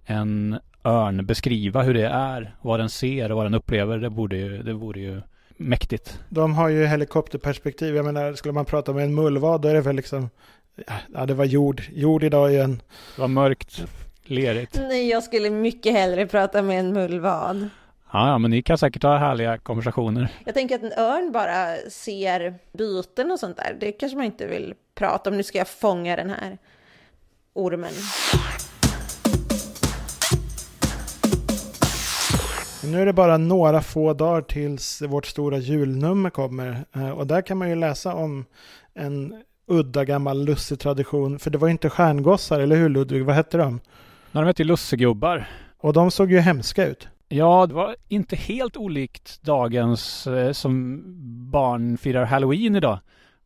en 0.04 0.58
örn 0.84 1.26
beskriva 1.26 1.82
hur 1.82 1.94
det 1.94 2.06
är, 2.06 2.56
vad 2.62 2.80
den 2.80 2.88
ser 2.88 3.30
och 3.30 3.36
vad 3.36 3.46
den 3.46 3.54
upplever. 3.54 3.98
Det 3.98 4.10
borde 4.10 4.36
ju, 4.36 4.62
det 4.62 4.72
vore 4.72 5.00
ju 5.00 5.22
mäktigt. 5.56 6.20
De 6.28 6.54
har 6.54 6.68
ju 6.68 6.86
helikopterperspektiv. 6.86 7.96
Jag 7.96 8.04
menar, 8.04 8.34
skulle 8.34 8.52
man 8.52 8.64
prata 8.64 8.92
med 8.92 9.04
en 9.04 9.14
mullvad 9.14 9.60
då 9.60 9.68
är 9.68 9.74
det 9.74 9.80
väl 9.80 9.96
liksom... 9.96 10.30
Ja, 11.14 11.26
det 11.26 11.34
var 11.34 11.44
jord. 11.44 11.82
Jord 11.92 12.24
idag 12.24 12.52
igen. 12.52 12.82
Det 13.16 13.20
var 13.20 13.28
mörkt, 13.28 13.84
lerigt. 14.24 14.80
Nej, 14.88 15.08
jag 15.08 15.22
skulle 15.22 15.50
mycket 15.50 15.92
hellre 15.92 16.26
prata 16.26 16.62
med 16.62 16.80
en 16.80 16.92
mullvad. 16.92 17.68
Ja, 18.12 18.28
ja, 18.28 18.38
men 18.38 18.50
ni 18.50 18.62
kan 18.62 18.78
säkert 18.78 19.02
ha 19.02 19.16
härliga 19.16 19.58
konversationer. 19.58 20.28
Jag 20.44 20.54
tänker 20.54 20.74
att 20.74 20.82
en 20.82 20.92
örn 20.92 21.32
bara 21.32 21.76
ser 21.90 22.54
byten 22.72 23.30
och 23.30 23.38
sånt 23.38 23.56
där. 23.56 23.76
Det 23.80 23.92
kanske 23.92 24.16
man 24.16 24.24
inte 24.26 24.46
vill 24.46 24.74
prata 24.94 25.30
om. 25.30 25.36
Nu 25.36 25.42
ska 25.42 25.58
jag 25.58 25.68
fånga 25.68 26.16
den 26.16 26.30
här 26.30 26.58
ormen. 27.54 27.92
Men 32.82 32.92
Nu 32.92 33.00
är 33.02 33.06
det 33.06 33.12
bara 33.12 33.38
några 33.38 33.82
få 33.82 34.12
dagar 34.12 34.42
tills 34.42 35.02
vårt 35.02 35.26
stora 35.26 35.58
julnummer 35.58 36.30
kommer. 36.30 36.84
Eh, 36.94 37.10
Och 37.10 37.26
där 37.26 37.42
kan 37.42 37.58
man 37.58 37.68
ju 37.68 37.74
läsa 37.74 38.14
om 38.14 38.44
en 38.94 39.42
udda 39.68 40.04
gammal 40.04 40.44
lussetradition. 40.44 41.38
För 41.38 41.50
det 41.50 41.58
var 41.58 41.68
ju 41.68 41.72
inte 41.72 41.90
stjärngossar, 41.90 42.60
eller 42.60 42.76
hur 42.76 42.88
Ludvig? 42.88 43.24
Vad 43.24 43.34
hette 43.34 43.56
de? 43.56 43.80
När 44.32 44.42
de 44.42 44.46
hette 44.46 44.64
lussegubbar. 44.64 45.48
Och 45.78 45.92
de 45.92 46.10
såg 46.10 46.32
ju 46.32 46.38
hemska 46.38 46.86
ut. 46.86 47.08
Ja, 47.28 47.66
det 47.66 47.74
var 47.74 47.96
inte 48.08 48.36
helt 48.36 48.76
olikt 48.76 49.42
dagens 49.42 50.26
eh, 50.26 50.52
som 50.52 51.02
barn 51.50 51.98
firar 51.98 52.24
halloween 52.24 52.76
idag. 52.76 52.98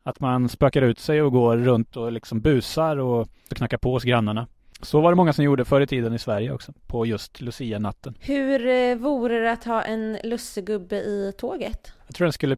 Att 0.03 0.21
man 0.21 0.49
spökar 0.49 0.83
ut 0.83 0.99
sig 0.99 1.23
och 1.23 1.33
går 1.33 1.57
runt 1.57 1.97
och 1.97 2.13
liksom 2.13 2.41
busar 2.41 2.97
och 2.97 3.29
knackar 3.49 3.79
på 3.79 3.93
hos 3.93 4.05
grannarna. 4.05 4.47
Så 4.83 5.01
var 5.01 5.11
det 5.11 5.17
många 5.17 5.33
som 5.33 5.45
gjorde 5.45 5.65
förr 5.65 5.81
i 5.81 5.87
tiden 5.87 6.15
i 6.15 6.19
Sverige 6.19 6.53
också, 6.53 6.73
på 6.87 7.07
just 7.07 7.41
Lucia-natten. 7.41 8.15
Hur 8.21 8.67
eh, 8.67 8.97
vore 8.97 9.39
det 9.39 9.53
att 9.53 9.65
ha 9.65 9.83
en 9.83 10.19
lussegubbe 10.25 10.97
i 10.97 11.33
tåget? 11.39 11.93
Jag 12.07 12.15
tror 12.15 12.25
den 12.25 12.33
skulle 12.33 12.57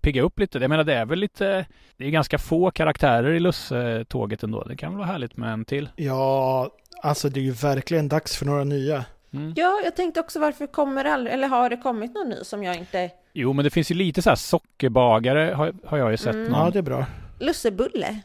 pigga 0.00 0.22
upp 0.22 0.38
lite. 0.38 0.58
Jag 0.58 0.68
menar 0.68 0.84
det 0.84 0.94
är 0.94 1.06
väl 1.06 1.18
lite, 1.18 1.66
det 1.96 2.06
är 2.06 2.10
ganska 2.10 2.38
få 2.38 2.70
karaktärer 2.70 3.32
i 3.32 3.40
Lusse-tåget 3.40 4.42
ändå. 4.42 4.64
Det 4.64 4.76
kan 4.76 4.90
väl 4.92 4.98
vara 4.98 5.08
härligt 5.08 5.36
med 5.36 5.52
en 5.52 5.64
till. 5.64 5.88
Ja, 5.96 6.70
alltså 7.02 7.28
det 7.28 7.40
är 7.40 7.44
ju 7.44 7.50
verkligen 7.52 8.08
dags 8.08 8.36
för 8.36 8.46
några 8.46 8.64
nya. 8.64 9.04
Mm. 9.32 9.52
Ja, 9.56 9.80
jag 9.84 9.96
tänkte 9.96 10.20
också 10.20 10.40
varför 10.40 10.66
kommer 10.66 11.04
det 11.04 11.12
aldrig, 11.14 11.34
eller 11.34 11.48
har 11.48 11.70
det 11.70 11.76
kommit 11.76 12.14
någon 12.14 12.28
ny 12.28 12.36
som 12.44 12.62
jag 12.62 12.76
inte... 12.76 13.10
Jo, 13.32 13.52
men 13.52 13.64
det 13.64 13.70
finns 13.70 13.90
ju 13.90 13.94
lite 13.94 14.22
så 14.22 14.28
här 14.30 14.36
sockerbagare 14.36 15.52
har, 15.54 15.72
har 15.86 15.98
jag 15.98 16.10
ju 16.10 16.16
sett 16.16 16.34
Mm. 16.34 16.48
någon. 16.48 16.64
Ja, 16.64 16.70
det 16.70 16.78
är 16.78 16.82
bra. 16.82 17.06
Lussebulle? 17.38 18.20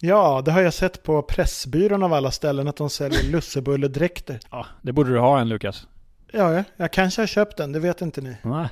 Ja, 0.00 0.42
det 0.44 0.52
har 0.52 0.60
jag 0.60 0.74
sett 0.74 1.02
på 1.02 1.22
Pressbyrån 1.22 2.02
av 2.02 2.12
alla 2.12 2.30
ställen 2.30 2.68
att 2.68 2.76
de 2.76 2.90
säljer 2.90 3.22
lussebulledräkter. 3.32 4.38
Ja, 4.50 4.66
det 4.82 4.92
borde 4.92 5.10
du 5.12 5.18
ha 5.18 5.40
en 5.40 5.48
Lukas. 5.48 5.86
Ja, 6.32 6.52
ja, 6.54 6.64
jag 6.76 6.92
kanske 6.92 7.22
har 7.22 7.26
köpt 7.26 7.56
den, 7.56 7.72
det 7.72 7.80
vet 7.80 8.00
inte 8.00 8.20
ni. 8.20 8.36
Nej. 8.42 8.68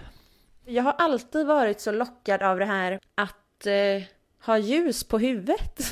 Jag 0.71 0.83
har 0.83 0.95
alltid 0.99 1.47
varit 1.47 1.81
så 1.81 1.93
lockad 1.93 2.43
av 2.43 2.59
det 2.59 2.65
här 2.65 3.01
att 3.15 3.67
eh, 3.67 4.03
ha 4.47 4.59
ljus 4.59 5.05
på 5.05 5.19
huvudet. 5.19 5.81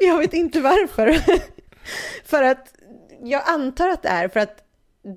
jag 0.00 0.18
vet 0.18 0.34
inte 0.34 0.60
varför. 0.60 1.16
för 2.28 2.42
att 2.42 2.74
jag 3.22 3.42
antar 3.46 3.88
att 3.88 4.02
det 4.02 4.08
är 4.08 4.28
för 4.28 4.40
att 4.40 4.64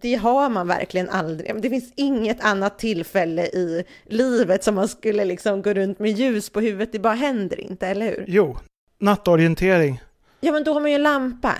det 0.01 0.15
har 0.15 0.49
man 0.49 0.67
verkligen 0.67 1.09
aldrig. 1.09 1.61
Det 1.61 1.69
finns 1.69 1.93
inget 1.95 2.43
annat 2.43 2.79
tillfälle 2.79 3.45
i 3.45 3.83
livet 4.05 4.63
som 4.63 4.75
man 4.75 4.87
skulle 4.87 5.25
liksom 5.25 5.61
gå 5.61 5.73
runt 5.73 5.99
med 5.99 6.11
ljus 6.11 6.49
på 6.49 6.59
huvudet. 6.61 6.91
Det 6.91 6.99
bara 6.99 7.13
händer 7.13 7.59
inte, 7.59 7.87
eller 7.87 8.05
hur? 8.05 8.25
Jo, 8.27 8.57
nattorientering. 8.99 10.01
Ja, 10.39 10.51
men 10.51 10.63
då 10.63 10.73
har 10.73 10.81
man 10.81 10.89
ju 10.91 10.95
en 10.95 11.03
lampa. 11.03 11.55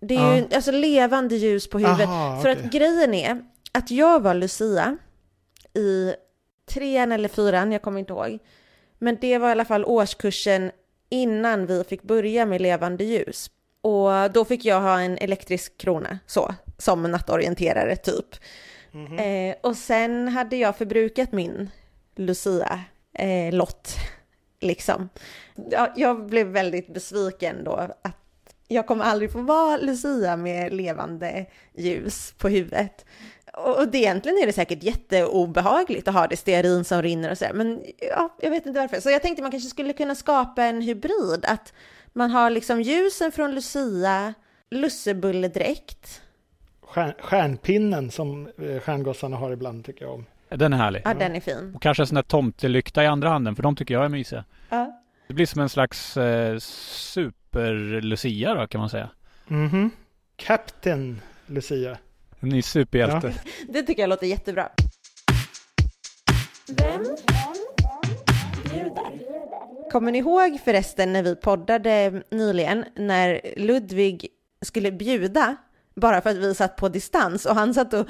Det 0.00 0.14
är 0.16 0.34
ju 0.36 0.40
Ja. 0.50 0.56
alltså 0.56 0.70
levande 0.70 1.36
ljus 1.36 1.70
på 1.70 1.78
huvudet. 1.78 2.06
Aha, 2.08 2.40
För 2.42 2.50
okej. 2.52 2.64
att 2.64 2.72
grejen 2.72 3.14
är 3.14 3.42
att 3.72 3.90
jag 3.90 4.22
var 4.22 4.34
Lucia 4.34 4.96
i 5.74 6.14
trean 6.66 7.12
eller 7.12 7.28
fyran, 7.28 7.72
jag 7.72 7.82
kommer 7.82 8.00
inte 8.00 8.12
ihåg. 8.12 8.38
Men 8.98 9.18
det 9.20 9.38
var 9.38 9.48
i 9.48 9.52
alla 9.52 9.64
fall 9.64 9.84
årskursen 9.84 10.70
innan 11.08 11.66
vi 11.66 11.84
fick 11.84 12.02
börja 12.02 12.46
med 12.46 12.60
levande 12.60 13.04
ljus. 13.04 13.50
Och 13.80 14.32
då 14.32 14.44
fick 14.44 14.64
jag 14.64 14.80
ha 14.80 15.00
en 15.00 15.18
elektrisk 15.18 15.78
krona, 15.78 16.18
så, 16.26 16.54
som 16.78 17.02
nattorienterare 17.02 17.96
typ. 17.96 18.36
Mhm. 18.92 19.18
Eh, 19.18 19.56
och 19.62 19.76
sen 19.76 20.28
hade 20.28 20.56
jag 20.56 20.76
förbrukat 20.76 21.32
min 21.32 21.70
Lucia-lott, 22.16 23.88
liksom. 24.60 25.08
Ja, 25.70 25.92
jag 25.96 26.26
blev 26.26 26.46
väldigt 26.46 26.94
besviken 26.94 27.64
då 27.64 27.72
att 28.02 28.54
jag 28.68 28.86
kommer 28.86 29.04
aldrig 29.04 29.32
få 29.32 29.40
vara 29.40 29.76
Lucia 29.76 30.36
med 30.36 30.72
levande 30.72 31.46
ljus 31.74 32.34
på 32.38 32.48
huvudet. 32.48 33.04
Och 33.64 33.88
det, 33.88 33.98
egentligen 33.98 34.38
är 34.38 34.46
det 34.46 34.52
säkert 34.52 34.82
jätteobehagligt 34.82 36.08
att 36.08 36.14
ha 36.14 36.26
det 36.26 36.36
stearin 36.36 36.84
som 36.84 37.02
rinner 37.02 37.30
och 37.30 37.38
sådär, 37.38 37.52
men 37.52 37.82
ja, 38.00 38.36
jag 38.40 38.50
vet 38.50 38.66
inte 38.66 38.80
varför. 38.80 39.00
Så 39.00 39.10
jag 39.10 39.22
tänkte 39.22 39.42
man 39.42 39.50
kanske 39.50 39.68
skulle 39.70 39.92
kunna 39.92 40.14
skapa 40.14 40.64
en 40.64 40.82
hybrid, 40.82 41.44
att 41.44 41.72
man 42.12 42.30
har 42.30 42.50
liksom 42.50 42.82
ljusen 42.82 43.32
från 43.32 43.54
Lucia, 43.54 44.34
lussebulledräkt, 44.70 46.22
Stjärn, 46.82 47.12
stjärnpinnen 47.20 48.10
som 48.10 48.46
eh, 48.46 48.80
stjärngossarna 48.80 49.36
har 49.36 49.50
ibland 49.52 49.84
tycker 49.84 50.04
jag 50.04 50.14
om. 50.14 50.24
Den 50.48 50.72
är 50.72 50.76
härlig. 50.76 51.02
ja 51.04 51.14
den 51.14 51.36
är 51.36 51.40
fin. 51.40 51.72
Och 51.74 51.82
kanske 51.82 52.02
en 52.02 52.06
sån 52.06 52.14
där 52.14 52.22
tomtelykta 52.22 53.04
i 53.04 53.06
andra 53.06 53.28
handen, 53.28 53.56
för 53.56 53.62
de 53.62 53.76
tycker 53.76 53.94
jag 53.94 54.04
är 54.04 54.08
mysiga. 54.08 54.44
Ja. 54.68 55.02
Det 55.26 55.34
blir 55.34 55.46
som 55.46 55.60
en 55.62 55.68
slags 55.68 56.16
eh, 56.16 56.58
super-Lucia 56.58 58.54
då, 58.54 58.66
kan 58.66 58.80
man 58.80 58.90
säga. 58.90 59.10
Mhm. 59.46 59.90
Captain 60.36 61.20
Lucia. 61.46 61.98
En 62.40 62.48
ny 62.48 62.62
superhjälte. 62.62 63.34
Det 63.68 63.82
tycker 63.82 64.02
jag 64.02 64.08
låter 64.08 64.26
jättebra. 64.26 64.68
Vem 66.68 67.02
bjuder? 68.70 69.90
Kommer 69.90 70.12
ni 70.12 70.18
ihåg 70.18 70.60
förresten 70.64 71.12
när 71.12 71.22
vi 71.22 71.36
poddade 71.36 72.22
nyligen 72.30 72.84
när 72.96 73.40
Ludvig 73.56 74.28
skulle 74.62 74.92
bjuda 74.92 75.56
bara 75.94 76.20
för 76.20 76.30
att 76.30 76.36
vi 76.36 76.54
satt 76.54 76.76
på 76.76 76.88
distans 76.88 77.46
och 77.46 77.54
han 77.54 77.74
satt 77.74 77.94
och 77.94 78.06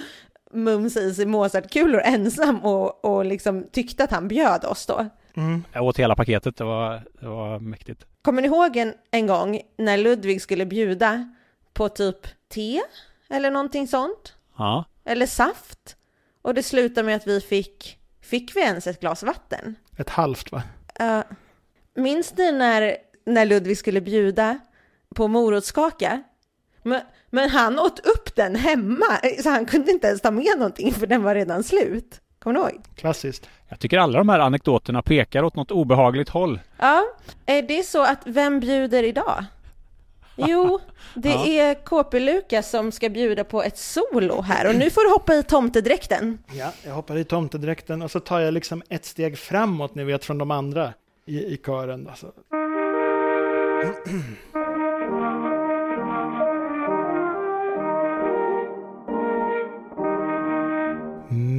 mumsade 0.52 1.06
i 1.06 1.14
sig 1.14 1.26
Mozartkulor 1.26 2.00
ensam 2.04 2.58
och, 2.58 3.04
och 3.04 3.25
liksom 3.25 3.66
tyckte 3.73 4.04
att 4.04 4.11
han 4.11 4.28
bjöd 4.28 4.64
oss 4.64 4.87
då. 4.87 5.06
Mm. 5.35 5.64
Jag 5.73 5.85
åt 5.85 5.99
hela 5.99 6.16
paketet, 6.16 6.56
det 6.56 6.64
var, 6.64 7.02
det 7.20 7.28
var 7.28 7.58
mäktigt. 7.58 8.06
Kommer 8.23 8.42
ni 8.42 8.49
ihåg 8.49 8.76
en, 8.76 8.94
en 9.11 9.26
gång 9.26 9.61
när 9.78 9.99
Ludvig 9.99 10.42
skulle 10.42 10.66
bjuda 10.66 11.35
på 11.73 11.88
typ 11.88 12.26
te 12.49 12.80
eller 13.30 13.50
någonting 13.50 13.88
sånt? 13.88 14.35
Ja. 14.56 14.85
Eller 15.04 15.26
saft? 15.26 15.97
Och 16.42 16.54
det 16.54 16.62
slutade 16.62 17.06
med 17.06 17.16
att 17.16 17.26
vi 17.26 17.40
fick, 17.40 17.99
fick 18.23 18.56
vi 18.56 18.61
ens 18.61 18.87
ett 18.87 19.00
glas 19.00 19.23
vatten? 19.23 19.75
Ett 19.97 20.11
halvt 20.11 20.52
va? 20.52 20.62
Uh, 21.00 21.23
minns 21.94 22.37
ni 22.37 22.52
när, 22.52 22.97
när 23.26 23.47
Ludvig 23.47 23.78
skulle 23.78 24.00
bjuda 24.00 24.58
på 25.14 25.28
morotskaka? 25.28 26.23
Men, 26.82 27.00
men 27.30 27.50
han 27.50 27.78
åt 27.78 27.99
upp 27.99 28.37
den 28.37 28.56
hemma, 28.56 29.20
så 29.42 29.50
han 29.50 29.66
kunde 29.66 29.90
inte 29.90 30.06
ens 30.06 30.20
ta 30.20 30.30
med 30.30 30.58
någonting 30.58 30.92
för 30.92 31.06
den 31.06 31.23
var 31.23 31.35
redan 31.35 31.64
slut. 31.64 32.20
Kommer 32.38 32.54
ni 32.54 32.61
ihåg? 32.61 32.85
Klassiskt. 32.94 33.49
Jag 33.68 33.80
tycker 33.80 33.99
alla 33.99 34.18
de 34.18 34.28
här 34.28 34.38
anekdoterna 34.38 35.02
pekar 35.02 35.42
åt 35.42 35.56
något 35.56 35.70
obehagligt 35.70 36.28
håll. 36.28 36.61
Ja, 36.78 37.04
det 37.44 37.78
är 37.78 37.82
så 37.82 38.02
att 38.02 38.20
vem 38.25 38.61
bjuder 38.61 39.02
idag? 39.02 39.44
Jo, 40.38 40.80
det 41.14 41.28
Ja. 41.28 41.47
är 41.47 41.75
KP 41.75 42.21
Lukas 42.21 42.71
som 42.71 42.92
ska 42.92 43.09
bjuda 43.09 43.45
på 43.45 43.62
ett 43.62 43.78
solo 43.78 44.40
här 44.40 44.68
och 44.68 44.75
nu 44.75 44.90
får 44.90 45.02
du 45.02 45.11
hoppa 45.11 45.35
i 45.35 45.42
tomtedräkten. 45.42 46.38
Ja, 46.52 46.73
jag 46.85 46.95
hoppar 46.95 47.16
i 47.16 47.25
tomtedräkten 47.25 48.02
och 48.02 48.11
så 48.11 48.21
tar 48.21 48.40
jag 48.40 48.54
liksom 48.54 48.83
ett 48.88 49.04
steg 49.04 49.38
framåt, 49.38 49.95
ni 49.95 50.04
vet, 50.04 50.25
från 50.25 50.38
de 50.38 50.50
andra 50.50 50.92
i, 51.26 51.38
i 51.38 51.61
kören. 51.66 52.09
Alltså. 52.09 52.33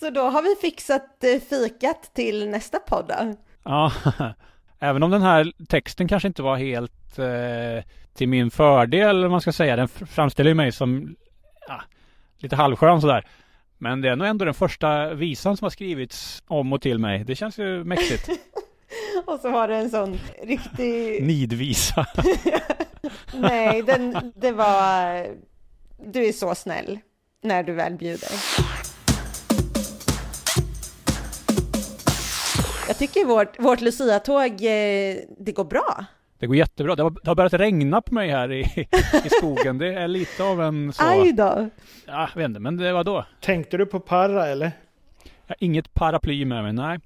Så. 0.00 0.10
Då 0.10 0.20
har 0.20 0.42
vi 0.42 0.54
fixat 0.60 1.24
eh, 1.24 1.40
fikat 1.40 2.14
till 2.14 2.48
nästa 2.48 2.78
podd 2.78 3.06
då. 3.08 3.34
Ja, 3.64 3.92
även 4.78 5.02
om 5.02 5.10
den 5.10 5.22
här 5.22 5.52
texten 5.68 6.08
kanske 6.08 6.28
inte 6.28 6.42
var 6.42 6.56
helt 6.56 7.18
eh, 7.18 7.84
till 8.14 8.28
min 8.28 8.50
fördel, 8.50 9.24
om 9.24 9.30
man 9.30 9.40
ska 9.40 9.52
säga. 9.52 9.76
Den 9.76 9.88
framställer 9.88 10.50
ju 10.50 10.54
mig 10.54 10.72
som 10.72 11.16
ja, 11.68 11.82
lite 12.38 12.56
halvskön 12.56 13.00
sådär. 13.00 13.26
Men 13.78 14.00
det 14.00 14.08
är 14.08 14.16
nog 14.16 14.26
ändå 14.26 14.44
den 14.44 14.54
första 14.54 15.14
visan 15.14 15.56
som 15.56 15.64
har 15.64 15.70
skrivits 15.70 16.42
om 16.46 16.72
och 16.72 16.82
till 16.82 16.98
mig. 16.98 17.24
Det 17.24 17.34
känns 17.34 17.58
ju 17.58 17.84
mäktigt. 17.84 18.28
Och 19.26 19.40
så 19.40 19.50
var 19.50 19.68
det 19.68 19.76
en 19.76 19.90
sån 19.90 20.18
riktig... 20.42 21.22
Nidvisa. 21.26 22.06
Nej, 23.34 23.82
den, 23.82 24.32
det 24.36 24.52
var... 24.52 25.26
Du 26.06 26.26
är 26.26 26.32
så 26.32 26.54
snäll 26.54 26.98
när 27.42 27.62
du 27.62 27.72
väl 27.72 27.94
bjuder. 27.94 28.30
Jag 32.88 32.98
tycker 32.98 33.24
vårt, 33.24 33.58
vårt 33.58 33.80
Lucia-tåg, 33.80 34.50
eh, 34.52 35.16
det 35.38 35.52
går 35.54 35.64
bra. 35.64 36.04
Det 36.38 36.46
går 36.46 36.56
jättebra. 36.56 36.94
Det 36.94 37.02
har, 37.02 37.10
det 37.10 37.30
har 37.30 37.34
börjat 37.34 37.52
regna 37.52 38.00
på 38.00 38.14
mig 38.14 38.30
här 38.30 38.52
i, 38.52 38.60
i 39.24 39.28
skogen. 39.30 39.78
Det 39.78 39.94
är 39.94 40.08
lite 40.08 40.44
av 40.44 40.62
en 40.62 40.92
så... 40.92 41.04
Aj 41.04 41.32
då. 41.32 41.68
Ja, 42.06 42.28
jag 42.34 42.36
vet 42.36 42.44
inte, 42.44 42.60
men 42.60 42.76
det 42.76 42.92
var 42.92 43.04
då. 43.04 43.24
Tänkte 43.40 43.76
du 43.76 43.86
på 43.86 44.00
Parra 44.00 44.46
eller? 44.46 44.72
Jag 45.22 45.48
har 45.48 45.56
inget 45.58 45.94
paraply 45.94 46.44
med 46.44 46.62
mig, 46.62 46.72
nej. 46.72 46.98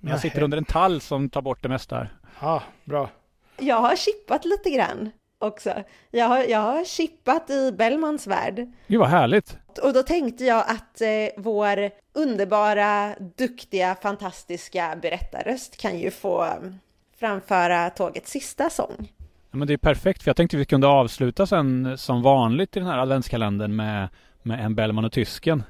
Men 0.00 0.10
jag 0.10 0.20
sitter 0.20 0.42
under 0.42 0.58
en 0.58 0.64
tall 0.64 1.00
som 1.00 1.30
tar 1.30 1.42
bort 1.42 1.62
det 1.62 1.68
mesta 1.68 1.96
här. 1.96 2.12
Ja, 2.40 2.62
bra. 2.84 3.10
Jag 3.58 3.76
har 3.76 3.96
chippat 3.96 4.44
lite 4.44 4.70
grann 4.70 5.10
också. 5.38 5.74
Jag 6.10 6.26
har, 6.28 6.38
jag 6.38 6.58
har 6.58 6.84
chippat 6.84 7.50
i 7.50 7.72
Bellmans 7.72 8.26
värld. 8.26 8.66
Gud 8.86 9.00
vad 9.00 9.08
härligt. 9.08 9.58
Och 9.78 9.92
då 9.92 10.02
tänkte 10.02 10.44
jag 10.44 10.64
att 10.68 11.00
eh, 11.00 11.08
vår 11.36 11.90
underbara, 12.12 13.14
duktiga, 13.36 13.96
fantastiska 14.02 14.98
berättarröst 15.02 15.76
kan 15.76 15.98
ju 15.98 16.10
få 16.10 16.42
mm, 16.42 16.78
framföra 17.16 17.90
tågets 17.90 18.30
sista 18.30 18.70
sång. 18.70 19.12
Ja, 19.50 19.58
men 19.58 19.68
det 19.68 19.72
är 19.72 19.78
perfekt, 19.78 20.22
för 20.22 20.28
jag 20.28 20.36
tänkte 20.36 20.56
vi 20.56 20.64
kunde 20.64 20.86
avsluta 20.86 21.46
sen 21.46 21.98
som 21.98 22.22
vanligt 22.22 22.76
i 22.76 22.80
den 22.80 22.88
här 22.88 22.98
adventskalendern 22.98 23.76
med, 23.76 24.08
med 24.42 24.64
en 24.64 24.74
Bellman 24.74 25.04
och 25.04 25.12
tysken. 25.12 25.62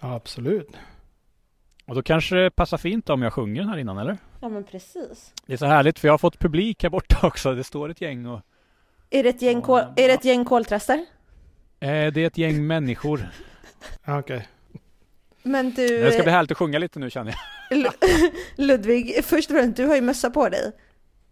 Ja, 0.00 0.14
absolut. 0.14 0.76
Och 1.86 1.94
då 1.94 2.02
kanske 2.02 2.36
det 2.36 2.50
passar 2.50 2.78
fint 2.78 3.10
om 3.10 3.22
jag 3.22 3.32
sjunger 3.32 3.60
den 3.60 3.70
här 3.70 3.78
innan, 3.78 3.98
eller? 3.98 4.16
Ja, 4.40 4.48
men 4.48 4.64
precis. 4.64 5.32
Det 5.46 5.52
är 5.52 5.56
så 5.56 5.66
härligt, 5.66 5.98
för 5.98 6.08
jag 6.08 6.12
har 6.12 6.18
fått 6.18 6.38
publik 6.38 6.82
här 6.82 6.90
borta 6.90 7.26
också. 7.26 7.54
Det 7.54 7.64
står 7.64 7.88
ett 7.88 8.00
gäng 8.00 8.26
och... 8.26 8.40
Är 9.10 9.22
det 9.22 9.28
ett 9.28 9.42
gäng, 9.42 9.62
kol, 9.62 9.78
är 9.78 10.08
det 10.08 10.12
ett 10.12 10.24
gäng 10.24 10.44
koltrastar? 10.44 11.06
Eh, 11.80 12.12
det 12.12 12.16
är 12.22 12.26
ett 12.26 12.38
gäng 12.38 12.66
människor. 12.66 13.28
Ja, 14.04 14.18
Okej. 14.20 14.48
Men 15.42 15.70
du, 15.70 15.86
Det 16.00 16.12
ska 16.12 16.22
bli 16.22 16.32
härligt 16.32 16.50
att 16.50 16.58
sjunga 16.58 16.78
lite 16.78 16.98
nu 16.98 17.10
känner 17.10 17.34
jag. 17.70 17.78
Lu- 17.78 18.30
Ludvig, 18.56 19.24
först 19.24 19.50
och 19.50 19.56
främst, 19.56 19.76
du 19.76 19.86
har 19.86 19.94
ju 19.94 20.00
mössa 20.00 20.30
på 20.30 20.48
dig. 20.48 20.72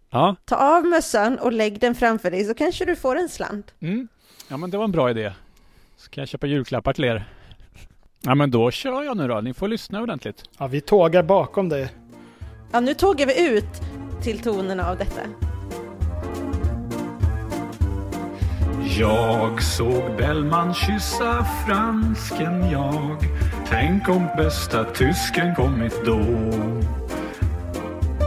Ja, 0.09 0.35
Ta 0.45 0.55
av 0.77 0.85
mössan 0.85 1.39
och 1.39 1.53
lägg 1.53 1.79
den 1.79 1.95
framför 1.95 2.31
dig 2.31 2.43
så 2.45 2.53
kanske 2.53 2.85
du 2.85 2.95
får 2.95 3.15
en 3.15 3.29
slant. 3.29 3.73
mm. 3.79 4.07
ja 4.47 4.57
men 4.57 4.69
det 4.71 4.77
var 4.77 4.83
en 4.83 4.91
bra 4.91 5.09
idé. 5.09 5.31
Ska 5.97 6.21
jag 6.21 6.27
köpa 6.27 6.47
julklappar 6.47 6.93
till 6.93 7.03
er? 7.03 7.25
Ja 8.21 8.35
men 8.35 8.51
då 8.51 8.71
kör 8.71 9.03
jag 9.03 9.17
nu 9.17 9.27
då. 9.27 9.41
Ni 9.41 9.53
får 9.53 9.67
lyssna 9.67 10.01
ordentligt. 10.01 10.43
Ja, 10.57 10.67
vi 10.67 10.81
tågar 10.81 11.23
bakom 11.23 11.69
dig. 11.69 11.89
Ja, 12.71 12.79
nu 12.79 12.93
tågar 12.93 13.25
vi 13.25 13.49
ut 13.49 13.65
till 14.23 14.39
tonerna 14.39 14.89
av 14.89 14.97
detta. 14.97 15.21
Jag 18.99 19.63
såg 19.63 20.17
Bellman 20.17 20.73
kyssa 20.73 21.45
fransken 21.65 22.71
jag. 22.71 23.17
Tänk 23.69 24.09
om 24.09 24.27
bästa 24.37 24.83
tysken 24.83 25.55
kommit 25.55 26.05
då. 26.05 26.19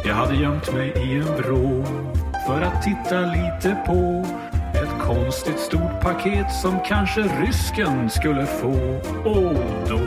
Jag 0.04 0.14
hade 0.14 0.35
gömt 0.35 0.72
mig 0.72 0.88
i 0.88 1.18
en 1.18 1.37
vrå 1.37 1.85
för 2.46 2.61
att 2.61 2.83
titta 2.83 3.20
lite 3.20 3.76
på 3.87 4.26
ett 4.74 5.07
konstigt 5.07 5.61
stort 5.61 6.00
paket 6.02 6.52
som 6.52 6.81
kanske 6.87 7.20
rysken 7.20 8.11
skulle 8.11 8.46
få. 8.46 9.00
Och 9.24 9.54
då 9.88 10.00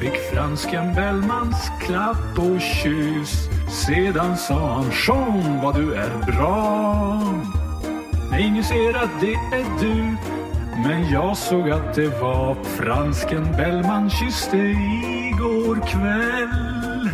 fick 0.00 0.16
fransken 0.32 0.94
Bellmans 0.94 1.70
klapp 1.80 2.38
och 2.38 2.60
kyss. 2.60 3.48
Sedan 3.86 4.36
sa 4.36 4.74
han 4.74 4.90
Jean 5.06 5.60
vad 5.62 5.74
du 5.74 5.94
är 5.94 6.32
bra 6.32 7.55
ingen 8.40 8.64
ser 8.64 8.96
att 8.96 9.20
det 9.20 9.32
är 9.32 9.80
du 9.80 10.16
Men 10.88 11.10
jag 11.10 11.36
såg 11.36 11.70
att 11.70 11.94
det 11.94 12.08
var 12.20 12.54
fransken 12.64 13.52
Bellman 13.56 14.10
kysste 14.10 14.56
igår 14.56 15.86
kväll 15.86 17.10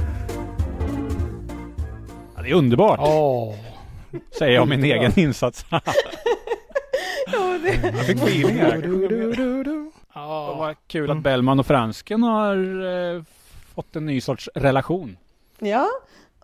ja, 2.36 2.42
Det 2.42 2.50
är 2.50 2.54
underbart, 2.54 3.00
Åh, 3.02 3.54
säger 4.38 4.54
jag 4.54 4.68
min 4.68 4.84
egen 4.84 5.18
insats. 5.18 5.66
jag 7.82 8.06
fick 8.06 8.16
feeling 8.16 8.56
här. 8.56 9.92
Ja, 10.14 10.54
vad 10.58 10.76
kul 10.86 11.04
Mm. 11.04 11.16
att 11.18 11.22
Bellman 11.24 11.58
och 11.60 11.66
fransken 11.66 12.22
har 12.22 12.56
eh, 13.16 13.22
fått 13.74 13.96
en 13.96 14.06
ny 14.06 14.20
sorts 14.20 14.48
relation. 14.54 15.16
Ja, 15.58 15.88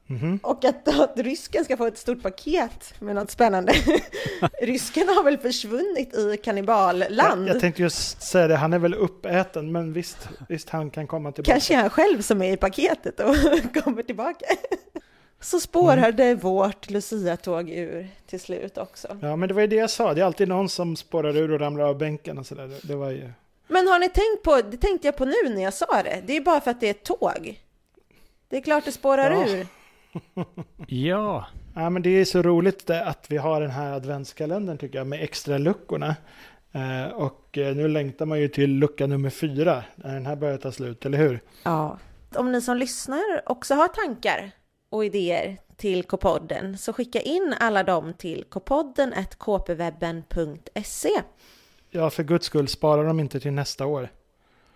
mhm. 0.08 0.40
och 0.42 0.64
att, 0.64 0.88
att 0.88 1.12
rysken 1.16 1.64
ska 1.64 1.76
få 1.76 1.86
ett 1.86 1.98
stort 1.98 2.22
paket 2.22 2.94
med 2.98 3.14
något 3.14 3.30
spännande. 3.30 3.72
rysken 4.62 5.08
har 5.08 5.24
väl 5.24 5.38
försvunnit 5.38 6.14
i 6.14 6.36
kanniballand? 6.36 7.48
jag, 7.48 7.54
jag 7.54 7.60
tänkte 7.60 7.82
just 7.82 8.22
säga 8.22 8.48
det, 8.48 8.56
han 8.56 8.72
är 8.72 8.78
väl 8.78 8.94
uppäten, 8.94 9.72
men 9.72 9.92
visst, 9.92 10.28
visst 10.48 10.70
han 10.70 10.90
kan 10.90 11.06
komma 11.06 11.32
tillbaka. 11.32 11.52
Kanske 11.52 11.74
han 11.74 11.90
själv 11.90 12.22
som 12.22 12.42
är 12.42 12.52
i 12.52 12.56
paketet 12.56 13.20
och 13.20 13.36
kommer 13.82 14.02
tillbaka. 14.02 14.46
Så 15.40 15.60
spårade 15.60 16.34
vårt 16.34 16.90
Lucia-tåg 16.90 17.70
ur 17.70 18.08
till 18.26 18.40
slut 18.40 18.78
också. 18.78 19.18
Ja, 19.22 19.36
men 19.36 19.48
det 19.48 19.54
var 19.54 19.60
ju 19.60 19.66
det 19.66 19.76
jag 19.76 19.90
sa, 19.90 20.14
det 20.14 20.20
är 20.20 20.24
alltid 20.24 20.48
någon 20.48 20.68
som 20.68 20.96
spårar 20.96 21.36
ur 21.36 21.52
och 21.52 21.60
ramlar 21.60 21.84
av 21.84 21.98
bänken 21.98 22.38
och 22.38 22.46
sådär. 22.46 22.70
Det 22.82 22.94
var 22.94 23.10
ju... 23.10 23.30
Men 23.68 23.88
har 23.88 23.98
ni 23.98 24.08
tänkt 24.08 24.42
på, 24.42 24.70
det 24.70 24.76
tänkte 24.76 25.08
jag 25.08 25.16
på 25.16 25.24
nu 25.24 25.48
när 25.48 25.62
jag 25.62 25.74
sa 25.74 26.02
det, 26.02 26.22
det 26.26 26.36
är 26.36 26.40
bara 26.40 26.60
för 26.60 26.70
att 26.70 26.80
det 26.80 26.86
är 26.86 26.90
ett 26.90 27.04
tåg. 27.04 27.60
Det 28.48 28.56
är 28.56 28.60
klart 28.60 28.84
det 28.84 28.92
spårar 28.92 29.30
Ja. 29.30 29.48
ur. 29.48 29.66
Ja, 30.86 31.46
Ja, 31.74 31.90
men 31.90 32.02
det 32.02 32.10
är 32.10 32.24
så 32.24 32.42
roligt 32.42 32.86
det, 32.86 33.04
att 33.04 33.26
vi 33.30 33.36
har 33.36 33.60
den 33.60 33.70
här 33.70 33.92
adventskalendern 33.92 34.78
tycker 34.78 34.98
jag, 34.98 35.06
med 35.06 35.22
extra 35.22 35.58
luckorna. 35.58 36.16
Eh, 36.72 37.12
och 37.12 37.58
eh, 37.58 37.76
nu 37.76 37.88
längtar 37.88 38.26
man 38.26 38.40
ju 38.40 38.48
till 38.48 38.70
lucka 38.70 39.06
nummer 39.06 39.30
fyra, 39.30 39.84
när 39.94 40.14
den 40.14 40.26
här 40.26 40.36
börjar 40.36 40.56
ta 40.58 40.72
slut, 40.72 41.06
eller 41.06 41.18
hur? 41.18 41.40
Ja. 41.62 41.98
Om 42.34 42.52
ni 42.52 42.60
som 42.62 42.76
lyssnar 42.76 43.42
också 43.46 43.74
har 43.74 43.88
tankar 43.88 44.50
och 44.90 45.04
idéer 45.04 45.56
till 45.76 46.04
K-podden 46.04 46.78
så 46.78 46.92
skicka 46.92 47.20
in 47.20 47.54
alla 47.60 47.82
dem 47.82 48.14
till 48.14 48.44
kpodden 48.50 49.14
kpwebben.se. 49.38 51.22
Ja, 51.90 52.10
för 52.10 52.22
guds 52.22 52.46
skull, 52.46 52.68
spara 52.68 53.02
dem 53.02 53.20
inte 53.20 53.40
till 53.40 53.52
nästa 53.52 53.86
år. 53.86 54.08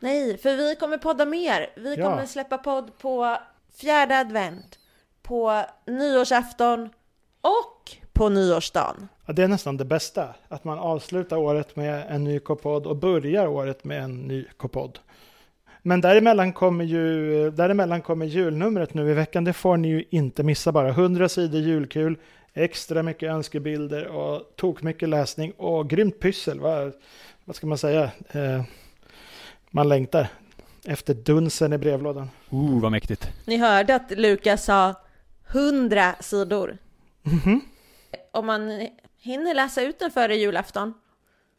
Nej, 0.01 0.38
för 0.38 0.57
vi 0.57 0.77
kommer 0.77 0.99
podda 0.99 1.25
mer. 1.27 1.71
Vi 1.77 1.95
Ja. 1.97 2.11
kommer 2.11 2.27
släppa 2.27 2.59
podd 2.59 2.99
på 2.99 3.37
fjärde 3.81 4.18
advent, 4.18 4.79
på 5.33 5.64
nyårsafton 5.87 6.88
och 7.40 7.97
på 8.12 8.29
nyårsdagen. 8.29 9.09
Ja, 9.27 9.33
det 9.33 9.42
är 9.42 9.49
nästan 9.49 9.77
det 9.77 9.85
bästa, 9.85 10.35
att 10.49 10.64
man 10.64 10.79
avslutar 10.79 11.37
året 11.37 11.77
med 11.77 12.07
en 12.09 12.25
ny 12.25 12.38
K-podd 12.38 12.87
och 12.87 12.97
börjar 12.97 13.47
året 13.47 13.85
med 13.85 14.03
en 14.03 14.14
ny 14.14 14.45
K-podd. 14.57 14.99
Men 15.83 16.01
däremellan 16.01 16.53
kommer 16.53 16.85
ju 16.85 17.51
däremellan 17.51 18.03
kommer 18.03 18.27
julnumret 18.27 18.95
nu 18.95 19.11
i 19.11 19.14
veckan. 19.14 19.45
Det 19.45 19.53
får 19.53 19.77
ni 19.77 19.88
ju 19.88 20.05
inte 20.11 20.42
missa 20.42 20.73
bara. 20.73 20.88
100 20.88 21.29
sidor 21.29 21.61
julkul, 21.61 22.16
extra 22.55 23.03
mycket 23.03 23.31
önskebilder 23.31 24.07
och 24.07 24.42
tok 24.57 24.83
mycket 24.83 25.09
läsning 25.09 25.53
och 25.53 25.90
grymt 25.90 26.21
pyssel. 26.21 26.61
Vad, 26.61 26.92
vad 27.45 27.57
ska 27.57 27.66
man 27.66 27.79
säga? 27.79 28.11
Eh, 28.33 28.62
man 29.71 29.88
längtar 29.88 30.29
efter 30.85 31.14
dunsen 31.14 31.73
i 31.73 31.79
brevlådan. 31.79 32.31
uh, 32.53 32.81
vad 32.81 32.92
mäktigt. 32.92 33.29
Ni 33.45 33.57
hörde 33.57 33.95
att 33.95 34.11
Lukas 34.11 34.64
sa 34.64 34.95
100 35.53 36.15
sidor. 36.21 36.79
Mhm. 37.23 37.61
Om 38.31 38.47
man 38.47 38.88
hinner 39.19 39.55
läsa 39.55 39.83
ut 39.83 39.99
den 39.99 40.11
före 40.11 40.37
julafton, 40.37 40.95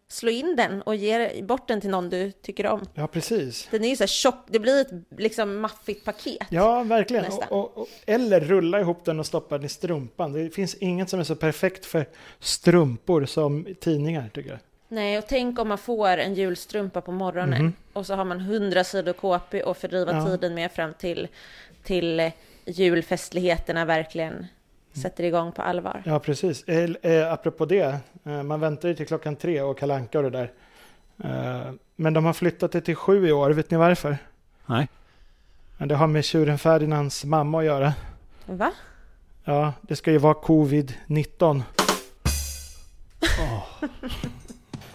slå 0.08 0.32
in 0.32 0.56
den 0.56 0.82
och 0.82 0.96
ge 0.96 1.44
bort 1.44 1.68
den 1.68 1.82
till 1.82 1.90
någon 1.90 2.10
du 2.10 2.32
tycker 2.32 2.66
om. 2.68 2.86
Ja, 2.94 3.08
precis. 3.08 3.68
Den 3.72 3.84
är 3.84 3.90
ju 3.90 3.96
så 3.96 4.04
här 4.04 4.08
tjock, 4.08 4.46
det 4.48 4.60
blir 4.60 4.82
ett 4.82 4.92
liksom 5.18 5.60
maffigt 5.60 6.06
paket. 6.06 6.48
Ja, 6.50 6.84
verkligen. 6.84 7.26
Och, 7.50 7.78
och, 7.78 7.88
eller 8.06 8.40
rulla 8.40 8.80
ihop 8.80 9.06
den 9.06 9.20
och 9.20 9.26
stoppa 9.26 9.58
den 9.58 9.66
i 9.66 9.70
strumpan. 9.70 10.34
Det 10.34 10.50
finns 10.50 10.76
inget 10.76 11.10
som 11.10 11.20
är 11.20 11.24
så 11.24 11.36
perfekt 11.36 11.86
för 11.86 12.06
strumpor 12.40 13.26
som 13.26 13.68
tidningar, 13.80 14.30
tycker 14.34 14.50
jag. 14.50 14.60
Nej, 14.88 15.18
och 15.18 15.28
tänk 15.28 15.60
om 15.60 15.68
man 15.68 15.78
får 15.78 16.08
en 16.18 16.34
julstrumpa 16.34 17.02
på 17.02 17.12
morgonen 17.12 17.62
Mhm. 17.64 17.74
och 17.94 18.06
så 18.06 18.14
har 18.16 18.26
man 18.26 18.40
100 18.40 18.84
sidor 18.84 19.14
KP 19.14 19.64
och 19.64 19.78
fördriva 19.78 20.12
Ja. 20.14 20.26
tiden 20.26 20.54
med 20.56 20.72
fram 20.72 20.94
till, 20.94 21.28
till 21.84 22.32
julfestligheterna 22.66 23.86
verkligen 23.86 24.48
sätter 24.94 25.24
igång 25.24 25.52
på 25.52 25.62
allvar. 25.62 26.04
Ja, 26.06 26.20
precis. 26.20 26.64
Eh, 26.64 26.90
eh, 27.02 27.34
apropå 27.34 27.66
det, 27.66 27.98
eh, 28.26 28.44
man 28.44 28.60
väntar 28.60 28.90
ju 28.90 28.96
till 28.96 29.08
klockan 29.08 29.36
tre 29.36 29.62
och 29.62 29.80
Kalle 29.80 29.96
Anka 29.96 30.20
och 30.20 30.24
det 30.24 30.30
där. 30.30 30.52
Eh, 31.24 31.74
men 31.96 32.14
de 32.14 32.26
har 32.26 32.34
flyttat 32.34 32.72
det 32.72 32.82
till 32.82 32.96
sju 32.96 33.28
i 33.28 33.32
år, 33.32 33.50
vet 33.50 33.72
ni 33.72 33.78
varför? 33.78 34.18
Nej. 34.66 34.88
Men 35.78 35.88
det 35.88 35.96
har 35.96 36.08
med 36.08 36.26
tjuren 36.26 36.58
Ferdinands 36.58 37.26
mamma 37.26 37.60
att 37.60 37.66
göra. 37.66 37.94
Va? 38.46 38.72
Ja, 39.44 39.74
det 39.82 39.96
ska 39.96 40.12
ju 40.12 40.18
vara 40.18 40.34
covid-19. 40.34 41.62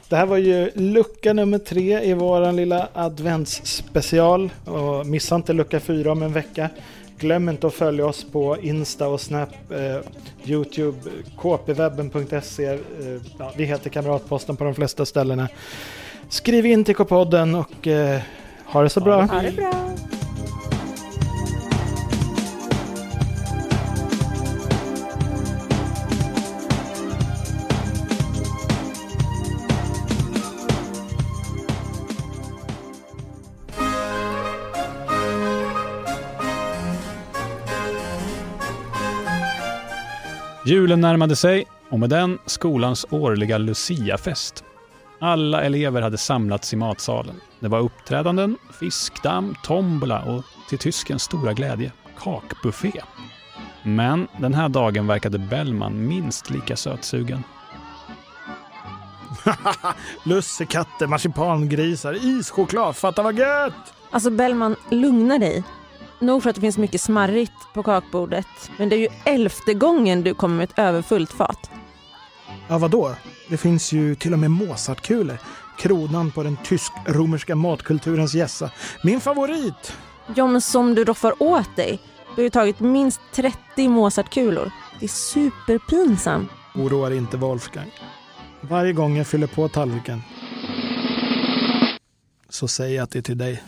Det 0.09 0.17
här 0.17 0.27
var 0.27 0.37
ju 0.37 0.71
lucka 0.75 1.33
nummer 1.33 1.59
tre 1.59 2.01
i 2.03 2.15
våran 2.15 2.57
lilla 2.57 2.89
adventsspecial. 2.93 4.51
Och 4.65 5.07
missa 5.07 5.35
inte 5.35 5.53
lucka 5.53 5.81
fyra 5.81 6.13
om 6.13 6.23
en 6.23 6.33
vecka. 6.33 6.71
Glöm 7.19 7.49
inte 7.49 7.67
att 7.67 7.75
följa 7.75 8.07
oss 8.07 8.27
på 8.33 8.57
Insta 8.63 9.09
och 9.09 9.21
Snap, 9.21 9.49
eh, 9.71 10.01
Youtube, 10.45 10.99
kpwebben.se. 11.37 12.67
Eh, 12.67 12.79
ja, 13.39 13.53
vi 13.57 13.65
heter 13.65 13.91
Kamratposten 13.91 14.57
på 14.57 14.65
de 14.65 14.75
flesta 14.75 15.07
ställena. 15.07 15.49
Skriv 16.29 16.67
in 16.67 16.85
till 16.85 16.95
K-podden 16.95 17.55
och 17.55 17.87
eh, 17.87 18.21
ha 18.65 18.83
det 18.83 18.89
så 18.89 19.01
bra. 19.01 19.23
Ha 19.23 19.43
det 19.43 19.57
bra! 19.57 19.73
Julen 40.69 41.01
närmade 41.01 41.37
sig 41.37 41.67
och 41.91 42.01
med 42.01 42.11
den 42.11 42.39
skolans 42.47 43.07
årliga 43.11 43.59
Luciafest. 43.59 44.65
Alla 45.21 45.63
elever 45.63 46.03
hade 46.03 46.19
samlats 46.19 46.73
i 46.73 46.77
matsalen. 46.77 47.41
Det 47.61 47.69
var 47.69 47.81
uppträdanden, 47.81 48.57
fiskdamm, 48.81 49.55
tombola 49.63 50.23
och 50.23 50.45
till 50.69 50.79
tyskens 50.79 51.23
stora 51.23 51.53
glädje 51.53 51.93
kakbuffé. 52.19 52.93
Men 53.83 54.29
den 54.41 54.55
här 54.55 54.69
dagen 54.69 55.07
verkade 55.07 55.39
Bellman 55.39 56.07
minst 56.09 56.51
lika 56.51 56.77
sötsugen. 56.77 57.45
Lussekatter, 60.25 61.07
marsipangrisar, 61.07 62.39
ischoklad, 62.39 62.97
fatta 62.97 63.23
vad 63.23 63.39
gött! 63.39 63.95
Alltså 64.11 64.31
Bellman, 64.31 64.77
lugna 64.91 65.39
dig. 65.39 65.65
Nog 66.21 66.43
för 66.43 66.51
att 66.51 66.57
det 66.57 66.61
finns 66.61 66.79
mycket 66.79 67.01
smarrigt 67.01 67.53
på 67.75 67.83
kakbordet, 67.83 68.47
men 68.77 68.89
det 68.89 68.97
är 68.97 69.01
ju 69.01 69.09
elfte 69.25 69.75
gången 69.75 70.23
du 70.23 70.35
kommer 70.35 70.57
med 70.57 70.65
ett 70.65 70.79
överfullt 70.79 71.33
fat. 71.33 71.71
Ja, 72.69 72.79
vadå? 72.79 73.15
Det 73.49 73.57
finns 73.57 73.93
ju 73.93 74.15
till 74.15 74.33
och 74.33 74.39
med 74.39 74.51
Mozartkulor. 74.51 75.39
Kronan 75.79 76.31
på 76.31 76.43
den 76.43 76.57
tysk-romerska 76.65 77.55
matkulturens 77.55 78.35
gässa. 78.35 78.71
Min 79.03 79.21
favorit! 79.21 79.97
Ja, 80.35 80.47
men 80.47 80.61
som 80.61 80.95
du 80.95 81.05
roffar 81.05 81.43
åt 81.43 81.77
dig. 81.77 82.01
Du 82.27 82.43
har 82.43 82.45
ju 82.45 82.51
tagit 82.51 82.81
minst 82.81 83.21
30 83.35 83.89
Mozartkulor. 83.89 84.71
Det 85.01 85.07
är 85.07 85.09
superpinsamt. 85.09 86.51
Oroa 86.75 87.09
dig 87.09 87.19
inte 87.19 87.37
Wolfgang. 87.37 87.91
Varje 88.61 88.93
gång 88.93 89.17
jag 89.17 89.27
fyller 89.27 89.47
på 89.47 89.69
tallriken 89.69 90.23
så 92.49 92.69
säger 92.69 92.97
jag 92.97 93.03
att 93.05 93.11
det 93.11 93.19
är 93.19 93.23
till 93.23 93.39
dig. 93.39 93.63